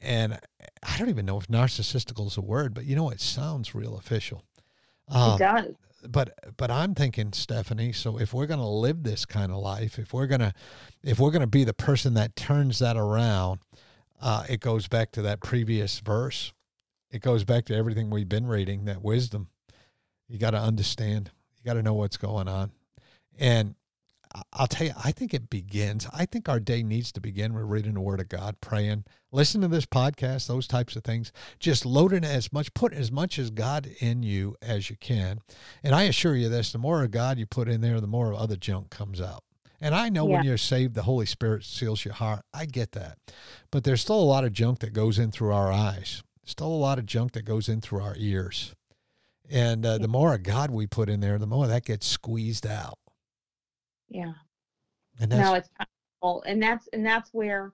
And 0.00 0.38
I 0.82 0.98
don't 0.98 1.08
even 1.08 1.26
know 1.26 1.38
if 1.38 1.48
narcissistical 1.48 2.26
is 2.28 2.36
a 2.36 2.42
word, 2.42 2.74
but 2.74 2.84
you 2.84 2.94
know, 2.94 3.10
it 3.10 3.20
sounds 3.20 3.74
real 3.74 3.96
official. 3.96 4.44
Um, 5.08 5.34
it 5.34 5.38
does. 5.38 5.74
But 6.08 6.56
but 6.56 6.70
I'm 6.70 6.94
thinking, 6.94 7.32
Stephanie. 7.32 7.92
So 7.92 8.18
if 8.18 8.32
we're 8.32 8.46
going 8.46 8.60
to 8.60 8.66
live 8.66 9.02
this 9.02 9.24
kind 9.24 9.50
of 9.50 9.58
life, 9.58 9.98
if 9.98 10.12
we're 10.12 10.26
gonna 10.26 10.52
if 11.02 11.18
we're 11.18 11.30
gonna 11.32 11.46
be 11.48 11.64
the 11.64 11.74
person 11.74 12.14
that 12.14 12.36
turns 12.36 12.78
that 12.78 12.96
around, 12.96 13.60
uh, 14.20 14.44
it 14.48 14.60
goes 14.60 14.88
back 14.88 15.12
to 15.12 15.22
that 15.22 15.40
previous 15.40 16.00
verse. 16.00 16.52
It 17.10 17.22
goes 17.22 17.44
back 17.44 17.64
to 17.66 17.74
everything 17.74 18.10
we've 18.10 18.28
been 18.28 18.46
reading, 18.46 18.84
that 18.86 19.02
wisdom. 19.02 19.48
You 20.28 20.38
got 20.38 20.50
to 20.50 20.58
understand, 20.58 21.30
you 21.56 21.64
got 21.64 21.74
to 21.74 21.82
know 21.82 21.94
what's 21.94 22.16
going 22.16 22.48
on. 22.48 22.72
And 23.38 23.74
I'll 24.52 24.66
tell 24.66 24.86
you, 24.86 24.92
I 25.02 25.12
think 25.12 25.32
it 25.32 25.48
begins. 25.48 26.06
I 26.12 26.26
think 26.26 26.48
our 26.48 26.60
day 26.60 26.82
needs 26.82 27.12
to 27.12 27.20
begin 27.20 27.54
with 27.54 27.64
reading 27.64 27.94
the 27.94 28.00
Word 28.00 28.20
of 28.20 28.28
God, 28.28 28.60
praying, 28.60 29.04
listen 29.32 29.60
to 29.62 29.68
this 29.68 29.86
podcast, 29.86 30.46
those 30.46 30.66
types 30.66 30.96
of 30.96 31.04
things. 31.04 31.32
Just 31.58 31.86
loading 31.86 32.24
as 32.24 32.52
much, 32.52 32.74
put 32.74 32.92
as 32.92 33.10
much 33.10 33.38
as 33.38 33.50
God 33.50 33.88
in 34.00 34.22
you 34.22 34.56
as 34.60 34.90
you 34.90 34.96
can. 34.96 35.40
And 35.82 35.94
I 35.94 36.04
assure 36.04 36.36
you 36.36 36.48
this 36.48 36.72
the 36.72 36.78
more 36.78 37.02
of 37.02 37.10
God 37.10 37.38
you 37.38 37.46
put 37.46 37.68
in 37.68 37.80
there, 37.80 38.00
the 38.00 38.06
more 38.06 38.32
of 38.32 38.38
other 38.38 38.56
junk 38.56 38.90
comes 38.90 39.20
out. 39.20 39.44
And 39.80 39.94
I 39.94 40.08
know 40.08 40.26
yeah. 40.28 40.36
when 40.36 40.44
you're 40.44 40.58
saved, 40.58 40.94
the 40.94 41.02
Holy 41.02 41.26
Spirit 41.26 41.64
seals 41.64 42.04
your 42.04 42.14
heart. 42.14 42.42
I 42.54 42.66
get 42.66 42.92
that. 42.92 43.18
But 43.70 43.84
there's 43.84 44.00
still 44.00 44.20
a 44.20 44.24
lot 44.24 44.44
of 44.44 44.52
junk 44.52 44.80
that 44.80 44.92
goes 44.92 45.18
in 45.18 45.30
through 45.30 45.52
our 45.52 45.70
eyes, 45.70 46.22
still 46.44 46.68
a 46.68 46.68
lot 46.68 46.98
of 46.98 47.06
junk 47.06 47.32
that 47.32 47.44
goes 47.44 47.68
in 47.68 47.80
through 47.80 48.02
our 48.02 48.14
ears. 48.18 48.74
And 49.50 49.86
uh, 49.86 49.98
the 49.98 50.08
more 50.08 50.34
of 50.34 50.42
God 50.42 50.70
we 50.70 50.86
put 50.86 51.08
in 51.08 51.20
there, 51.20 51.38
the 51.38 51.46
more 51.46 51.66
that 51.66 51.84
gets 51.84 52.06
squeezed 52.06 52.66
out. 52.66 52.98
Yeah. 54.08 54.32
And 55.20 55.30
that's, 55.30 55.42
no, 55.42 55.54
it's 55.54 55.68
powerful. 56.22 56.42
And 56.42 56.62
that's 56.62 56.88
and 56.92 57.04
that's 57.04 57.32
where 57.32 57.72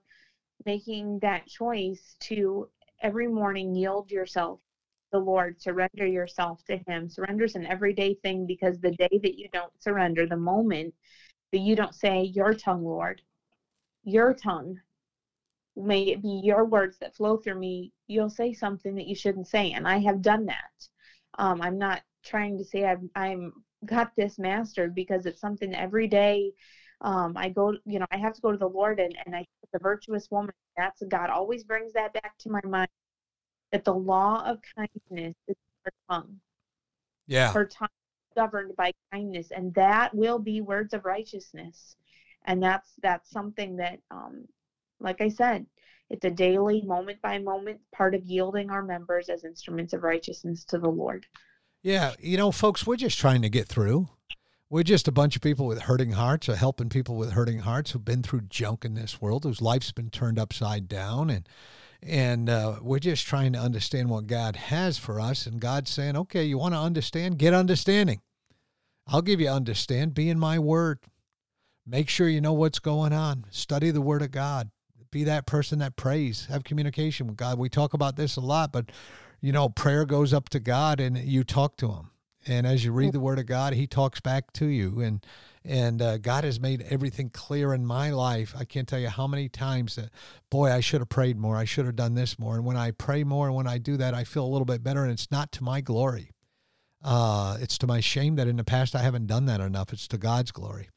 making 0.65 1.19
that 1.19 1.47
choice 1.47 2.15
to 2.21 2.69
every 3.01 3.27
morning 3.27 3.75
yield 3.75 4.11
yourself 4.11 4.59
to 4.59 5.19
the 5.19 5.23
Lord, 5.23 5.61
surrender 5.61 6.05
yourself 6.05 6.63
to 6.65 6.77
Him. 6.87 7.09
Surrender 7.09 7.45
is 7.45 7.55
an 7.55 7.65
everyday 7.65 8.15
thing 8.15 8.45
because 8.45 8.79
the 8.79 8.91
day 8.91 9.19
that 9.21 9.37
you 9.37 9.49
don't 9.51 9.73
surrender, 9.81 10.25
the 10.25 10.37
moment 10.37 10.93
that 11.53 11.59
you 11.59 11.77
don't 11.77 11.95
say 11.95 12.23
your 12.23 12.53
tongue, 12.53 12.83
Lord, 12.83 13.21
your 14.03 14.33
tongue. 14.33 14.81
May 15.75 16.03
it 16.03 16.21
be 16.21 16.41
your 16.43 16.65
words 16.65 16.97
that 16.99 17.15
flow 17.15 17.37
through 17.37 17.59
me. 17.59 17.93
You'll 18.07 18.29
say 18.29 18.53
something 18.53 18.93
that 18.95 19.07
you 19.07 19.15
shouldn't 19.15 19.47
say, 19.47 19.71
and 19.71 19.87
I 19.87 19.99
have 19.99 20.21
done 20.21 20.45
that. 20.47 20.89
Um, 21.39 21.61
I'm 21.61 21.77
not 21.77 22.01
trying 22.25 22.57
to 22.57 22.65
say 22.65 22.83
I've 22.83 23.01
I'm 23.15 23.53
got 23.85 24.11
this 24.17 24.37
mastered 24.37 24.93
because 24.93 25.25
it's 25.25 25.41
something 25.41 25.73
every 25.73 26.07
day 26.07 26.51
um, 27.03 27.33
I 27.35 27.49
go, 27.49 27.73
you 27.85 27.99
know, 27.99 28.05
I 28.11 28.17
have 28.17 28.33
to 28.33 28.41
go 28.41 28.51
to 28.51 28.57
the 28.57 28.67
Lord 28.67 28.99
and, 28.99 29.15
and 29.25 29.35
I 29.35 29.45
the 29.73 29.79
virtuous 29.79 30.29
woman. 30.31 30.53
That's 30.77 31.03
God 31.07 31.29
always 31.29 31.63
brings 31.63 31.93
that 31.93 32.13
back 32.13 32.37
to 32.39 32.49
my 32.49 32.61
mind 32.65 32.89
that 33.71 33.83
the 33.83 33.93
law 33.93 34.43
of 34.45 34.59
kindness 34.75 35.35
is 35.47 35.55
her 35.83 35.91
tongue. 36.09 36.39
Yeah. 37.27 37.51
Her 37.51 37.65
tongue 37.65 37.89
governed 38.35 38.75
by 38.75 38.91
kindness, 39.11 39.51
and 39.51 39.73
that 39.75 40.13
will 40.13 40.39
be 40.39 40.61
words 40.61 40.93
of 40.93 41.05
righteousness. 41.05 41.95
And 42.45 42.61
that's 42.61 42.89
that's 43.01 43.29
something 43.29 43.77
that, 43.77 43.99
um, 44.11 44.45
like 44.99 45.21
I 45.21 45.29
said, 45.29 45.65
it's 46.09 46.25
a 46.25 46.31
daily, 46.31 46.81
moment 46.81 47.21
by 47.21 47.39
moment 47.39 47.79
part 47.95 48.13
of 48.15 48.25
yielding 48.25 48.69
our 48.69 48.83
members 48.83 49.29
as 49.29 49.45
instruments 49.45 49.93
of 49.93 50.03
righteousness 50.03 50.65
to 50.65 50.77
the 50.77 50.89
Lord. 50.89 51.25
Yeah, 51.81 52.13
you 52.19 52.37
know, 52.37 52.51
folks, 52.51 52.85
we're 52.85 52.95
just 52.95 53.19
trying 53.19 53.41
to 53.41 53.49
get 53.49 53.67
through. 53.67 54.09
We're 54.69 54.83
just 54.83 55.07
a 55.07 55.11
bunch 55.11 55.35
of 55.35 55.41
people 55.41 55.67
with 55.67 55.83
hurting 55.83 56.13
hearts, 56.13 56.49
or 56.49 56.55
helping 56.55 56.89
people 56.89 57.15
with 57.15 57.33
hurting 57.33 57.59
hearts 57.59 57.91
who've 57.91 58.03
been 58.03 58.23
through 58.23 58.41
junk 58.49 58.83
in 58.83 58.95
this 58.95 59.21
world, 59.21 59.43
whose 59.43 59.61
life's 59.61 59.91
been 59.91 60.09
turned 60.09 60.39
upside 60.39 60.87
down, 60.87 61.29
and 61.29 61.47
and 62.05 62.49
uh, 62.49 62.75
we're 62.81 62.99
just 62.99 63.25
trying 63.25 63.53
to 63.53 63.59
understand 63.59 64.09
what 64.09 64.27
God 64.27 64.55
has 64.55 64.97
for 64.97 65.19
us. 65.19 65.45
And 65.45 65.59
God's 65.59 65.91
saying, 65.91 66.15
"Okay, 66.15 66.43
you 66.43 66.57
want 66.57 66.73
to 66.73 66.79
understand? 66.79 67.37
Get 67.37 67.53
understanding. 67.53 68.21
I'll 69.07 69.21
give 69.21 69.41
you 69.41 69.49
understand. 69.49 70.13
Be 70.13 70.29
in 70.29 70.39
my 70.39 70.59
word. 70.59 70.99
Make 71.85 72.09
sure 72.09 72.29
you 72.29 72.41
know 72.41 72.53
what's 72.53 72.79
going 72.79 73.11
on. 73.11 73.45
Study 73.49 73.91
the 73.91 74.01
word 74.01 74.21
of 74.21 74.31
God. 74.31 74.69
Be 75.11 75.23
that 75.25 75.45
person 75.45 75.79
that 75.79 75.95
prays. 75.95 76.45
Have 76.45 76.63
communication 76.63 77.27
with 77.27 77.35
God. 77.35 77.59
We 77.59 77.69
talk 77.69 77.93
about 77.93 78.15
this 78.15 78.35
a 78.37 78.41
lot, 78.41 78.71
but 78.71 78.91
you 79.41 79.51
know, 79.51 79.67
prayer 79.67 80.05
goes 80.05 80.33
up 80.33 80.47
to 80.49 80.59
God 80.59 81.01
and 81.01 81.17
you 81.17 81.43
talk 81.43 81.75
to 81.77 81.91
him. 81.91 82.11
And 82.47 82.65
as 82.65 82.85
you 82.85 82.91
read 82.91 83.13
the 83.13 83.19
word 83.19 83.39
of 83.39 83.45
God, 83.45 83.73
he 83.73 83.87
talks 83.87 84.21
back 84.21 84.53
to 84.53 84.65
you. 84.65 85.01
And 85.01 85.25
and 85.65 86.01
uh, 86.01 86.17
God 86.17 86.43
has 86.43 86.59
made 86.59 86.85
everything 86.89 87.29
clear 87.29 87.73
in 87.73 87.85
my 87.85 88.09
life. 88.09 88.53
I 88.57 88.65
can't 88.65 88.87
tell 88.87 88.99
you 88.99 89.09
how 89.09 89.27
many 89.27 89.47
times 89.49 89.95
that, 89.95 90.09
boy, 90.49 90.71
I 90.71 90.81
should 90.81 91.01
have 91.01 91.09
prayed 91.09 91.37
more. 91.37 91.55
I 91.55 91.65
should 91.65 91.85
have 91.85 91.95
done 91.95 92.15
this 92.15 92.37
more. 92.37 92.55
And 92.55 92.65
when 92.65 92.77
I 92.77 92.91
pray 92.91 93.23
more 93.23 93.47
and 93.47 93.55
when 93.55 93.67
I 93.67 93.77
do 93.77 93.97
that, 93.97 94.13
I 94.13 94.23
feel 94.23 94.45
a 94.45 94.47
little 94.47 94.65
bit 94.65 94.83
better. 94.83 95.03
And 95.03 95.11
it's 95.11 95.31
not 95.31 95.51
to 95.53 95.63
my 95.63 95.81
glory. 95.81 96.31
Uh, 97.01 97.57
it's 97.59 97.77
to 97.79 97.87
my 97.87 97.99
shame 97.99 98.35
that 98.35 98.47
in 98.47 98.57
the 98.57 98.63
past 98.63 98.95
I 98.95 99.01
haven't 99.01 99.27
done 99.27 99.45
that 99.45 99.61
enough. 99.61 99.93
It's 99.93 100.07
to 100.09 100.17
God's 100.17 100.51
glory. 100.51 100.89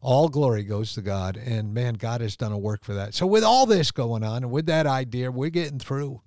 All 0.00 0.28
glory 0.28 0.62
goes 0.64 0.94
to 0.94 1.02
God. 1.02 1.36
And 1.36 1.72
man, 1.74 1.94
God 1.94 2.20
has 2.20 2.36
done 2.36 2.52
a 2.52 2.58
work 2.58 2.84
for 2.84 2.94
that. 2.94 3.14
So, 3.14 3.26
with 3.26 3.44
all 3.44 3.64
this 3.64 3.90
going 3.90 4.22
on 4.22 4.42
and 4.42 4.52
with 4.52 4.66
that 4.66 4.86
idea, 4.86 5.30
we're 5.30 5.50
getting 5.50 5.78
through 5.78 6.20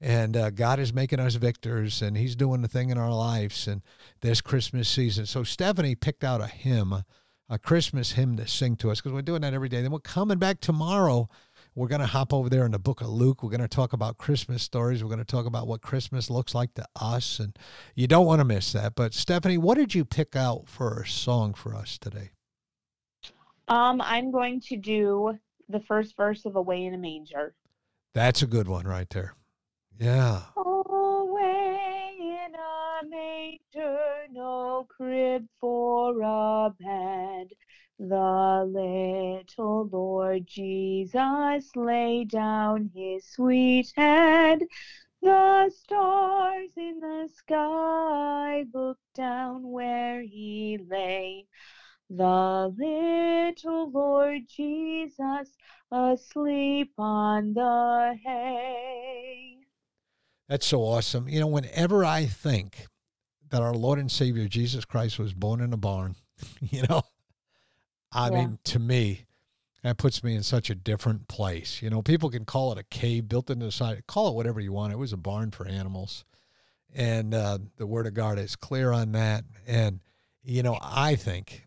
and 0.00 0.36
uh, 0.36 0.50
God 0.50 0.80
is 0.80 0.94
making 0.94 1.20
us 1.20 1.34
victors, 1.34 2.00
and 2.00 2.16
He's 2.16 2.34
doing 2.34 2.62
the 2.62 2.68
thing 2.68 2.88
in 2.90 2.96
our 2.96 3.12
lives, 3.12 3.68
and 3.68 3.82
this 4.22 4.40
Christmas 4.40 4.88
season. 4.88 5.26
So 5.26 5.42
Stephanie 5.44 5.94
picked 5.94 6.24
out 6.24 6.40
a 6.40 6.46
hymn, 6.46 7.04
a 7.50 7.58
Christmas 7.58 8.12
hymn 8.12 8.36
to 8.36 8.46
sing 8.46 8.76
to 8.76 8.90
us 8.90 9.00
because 9.00 9.12
we're 9.12 9.22
doing 9.22 9.42
that 9.42 9.52
every 9.52 9.68
day. 9.68 9.82
Then 9.82 9.90
we're 9.90 9.98
coming 9.98 10.38
back 10.38 10.60
tomorrow. 10.60 11.28
We're 11.74 11.88
going 11.88 12.00
to 12.00 12.06
hop 12.06 12.32
over 12.32 12.48
there 12.48 12.64
in 12.64 12.70
the 12.70 12.78
book 12.78 13.00
of 13.00 13.08
Luke. 13.08 13.42
We're 13.42 13.50
going 13.50 13.60
to 13.60 13.68
talk 13.68 13.92
about 13.92 14.18
Christmas 14.18 14.62
stories. 14.62 15.02
We're 15.02 15.10
going 15.10 15.18
to 15.18 15.24
talk 15.24 15.46
about 15.46 15.66
what 15.66 15.82
Christmas 15.82 16.30
looks 16.30 16.54
like 16.54 16.74
to 16.74 16.86
us, 16.94 17.40
and 17.40 17.58
you 17.94 18.06
don't 18.06 18.26
want 18.26 18.38
to 18.38 18.44
miss 18.44 18.72
that. 18.72 18.94
But 18.94 19.14
Stephanie, 19.14 19.58
what 19.58 19.76
did 19.76 19.94
you 19.94 20.04
pick 20.04 20.36
out 20.36 20.68
for 20.68 21.02
a 21.02 21.06
song 21.06 21.54
for 21.54 21.74
us 21.74 21.98
today? 21.98 22.30
Um, 23.68 24.00
I'm 24.00 24.30
going 24.30 24.60
to 24.62 24.76
do 24.76 25.38
the 25.68 25.80
first 25.80 26.16
verse 26.16 26.44
of 26.44 26.56
"Away 26.56 26.84
in 26.84 26.94
a 26.94 26.98
Manger." 26.98 27.54
That's 28.14 28.42
a 28.42 28.46
good 28.46 28.68
one 28.68 28.86
right 28.86 29.08
there. 29.10 29.34
Yeah. 29.98 30.42
Away 30.56 32.16
in 32.18 32.54
a 32.54 33.06
manger, 33.08 33.29
no 34.32 34.86
crib 34.88 35.46
for 35.60 36.20
a 36.22 36.70
bed. 36.78 37.48
The 37.98 38.64
little 38.66 39.88
Lord 39.88 40.46
Jesus 40.46 41.70
lay 41.76 42.24
down 42.24 42.90
his 42.94 43.26
sweet 43.26 43.92
head. 43.96 44.60
The 45.22 45.70
stars 45.74 46.70
in 46.76 47.00
the 47.00 47.28
sky 47.34 48.64
looked 48.72 49.14
down 49.14 49.70
where 49.70 50.22
he 50.22 50.78
lay. 50.88 51.46
The 52.08 52.74
little 52.76 53.90
Lord 53.90 54.42
Jesus 54.48 55.56
asleep 55.92 56.92
on 56.96 57.52
the 57.52 58.16
hay. 58.24 59.58
That's 60.48 60.66
so 60.66 60.80
awesome. 60.80 61.28
You 61.28 61.40
know, 61.40 61.46
whenever 61.46 62.04
I 62.04 62.24
think 62.24 62.86
that 63.50 63.62
our 63.62 63.74
Lord 63.74 63.98
and 63.98 64.10
Savior 64.10 64.48
Jesus 64.48 64.84
Christ 64.84 65.18
was 65.18 65.34
born 65.34 65.60
in 65.60 65.72
a 65.72 65.76
barn, 65.76 66.16
you 66.60 66.82
know, 66.88 67.02
I 68.12 68.30
yeah. 68.30 68.34
mean, 68.34 68.58
to 68.64 68.78
me, 68.78 69.26
that 69.82 69.96
puts 69.96 70.22
me 70.22 70.34
in 70.34 70.42
such 70.42 70.68
a 70.70 70.74
different 70.74 71.28
place. 71.28 71.80
You 71.80 71.90
know, 71.90 72.02
people 72.02 72.30
can 72.30 72.44
call 72.44 72.72
it 72.72 72.78
a 72.78 72.82
cave 72.82 73.28
built 73.28 73.50
into 73.50 73.66
the 73.66 73.72
side, 73.72 74.06
call 74.06 74.28
it 74.28 74.34
whatever 74.34 74.60
you 74.60 74.72
want. 74.72 74.92
It 74.92 74.98
was 74.98 75.12
a 75.12 75.16
barn 75.16 75.50
for 75.50 75.66
animals. 75.66 76.24
And 76.94 77.34
uh, 77.34 77.58
the 77.76 77.86
Word 77.86 78.06
of 78.06 78.14
God 78.14 78.38
is 78.38 78.56
clear 78.56 78.92
on 78.92 79.12
that. 79.12 79.44
And, 79.66 80.00
you 80.42 80.62
know, 80.62 80.78
I 80.82 81.14
think, 81.14 81.66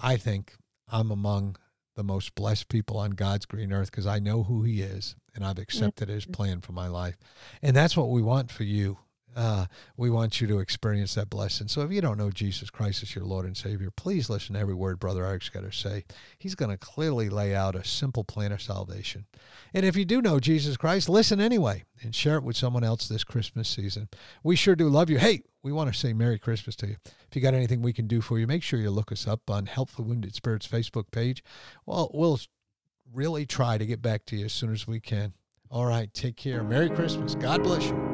I 0.00 0.16
think 0.16 0.54
I'm 0.88 1.10
among 1.10 1.56
the 1.94 2.04
most 2.04 2.34
blessed 2.34 2.68
people 2.68 2.98
on 2.98 3.12
God's 3.12 3.46
green 3.46 3.72
earth 3.72 3.90
because 3.90 4.06
I 4.06 4.18
know 4.18 4.42
who 4.42 4.62
He 4.62 4.80
is 4.80 5.14
and 5.34 5.44
I've 5.44 5.58
accepted 5.58 6.08
His 6.08 6.26
plan 6.26 6.60
for 6.62 6.72
my 6.72 6.88
life. 6.88 7.16
And 7.62 7.76
that's 7.76 7.96
what 7.96 8.10
we 8.10 8.22
want 8.22 8.50
for 8.50 8.64
you. 8.64 8.98
Uh, 9.36 9.66
we 9.96 10.10
want 10.10 10.40
you 10.40 10.46
to 10.46 10.58
experience 10.58 11.14
that 11.14 11.30
blessing. 11.30 11.68
So 11.68 11.80
if 11.82 11.90
you 11.90 12.00
don't 12.00 12.18
know 12.18 12.30
Jesus 12.30 12.70
Christ 12.70 13.02
as 13.02 13.14
your 13.14 13.24
Lord 13.24 13.46
and 13.46 13.56
Savior, 13.56 13.90
please 13.90 14.30
listen 14.30 14.54
to 14.54 14.60
every 14.60 14.74
word 14.74 14.98
Brother 14.98 15.24
Eric's 15.24 15.48
got 15.48 15.64
to 15.64 15.72
say. 15.72 16.04
He's 16.38 16.54
going 16.54 16.70
to 16.70 16.76
clearly 16.76 17.28
lay 17.28 17.54
out 17.54 17.74
a 17.74 17.84
simple 17.84 18.24
plan 18.24 18.52
of 18.52 18.62
salvation. 18.62 19.26
And 19.72 19.84
if 19.84 19.96
you 19.96 20.04
do 20.04 20.22
know 20.22 20.38
Jesus 20.40 20.76
Christ, 20.76 21.08
listen 21.08 21.40
anyway 21.40 21.84
and 22.02 22.14
share 22.14 22.36
it 22.36 22.44
with 22.44 22.56
someone 22.56 22.84
else 22.84 23.08
this 23.08 23.24
Christmas 23.24 23.68
season. 23.68 24.08
We 24.42 24.56
sure 24.56 24.76
do 24.76 24.88
love 24.88 25.10
you. 25.10 25.18
Hey, 25.18 25.42
we 25.62 25.72
want 25.72 25.92
to 25.92 25.98
say 25.98 26.12
Merry 26.12 26.38
Christmas 26.38 26.76
to 26.76 26.86
you. 26.86 26.96
If 27.04 27.34
you 27.34 27.42
got 27.42 27.54
anything 27.54 27.82
we 27.82 27.92
can 27.92 28.06
do 28.06 28.20
for 28.20 28.38
you, 28.38 28.46
make 28.46 28.62
sure 28.62 28.78
you 28.78 28.90
look 28.90 29.10
us 29.10 29.26
up 29.26 29.50
on 29.50 29.66
Help 29.66 29.90
for 29.90 30.02
Wounded 30.02 30.34
Spirits 30.34 30.68
Facebook 30.68 31.10
page. 31.10 31.42
Well, 31.86 32.10
we'll 32.12 32.38
really 33.12 33.46
try 33.46 33.78
to 33.78 33.86
get 33.86 34.02
back 34.02 34.26
to 34.26 34.36
you 34.36 34.44
as 34.44 34.52
soon 34.52 34.72
as 34.72 34.86
we 34.86 35.00
can. 35.00 35.32
All 35.70 35.86
right, 35.86 36.12
take 36.12 36.36
care. 36.36 36.62
Merry 36.62 36.90
Christmas. 36.90 37.34
God 37.34 37.62
bless 37.62 37.86
you. 37.86 38.13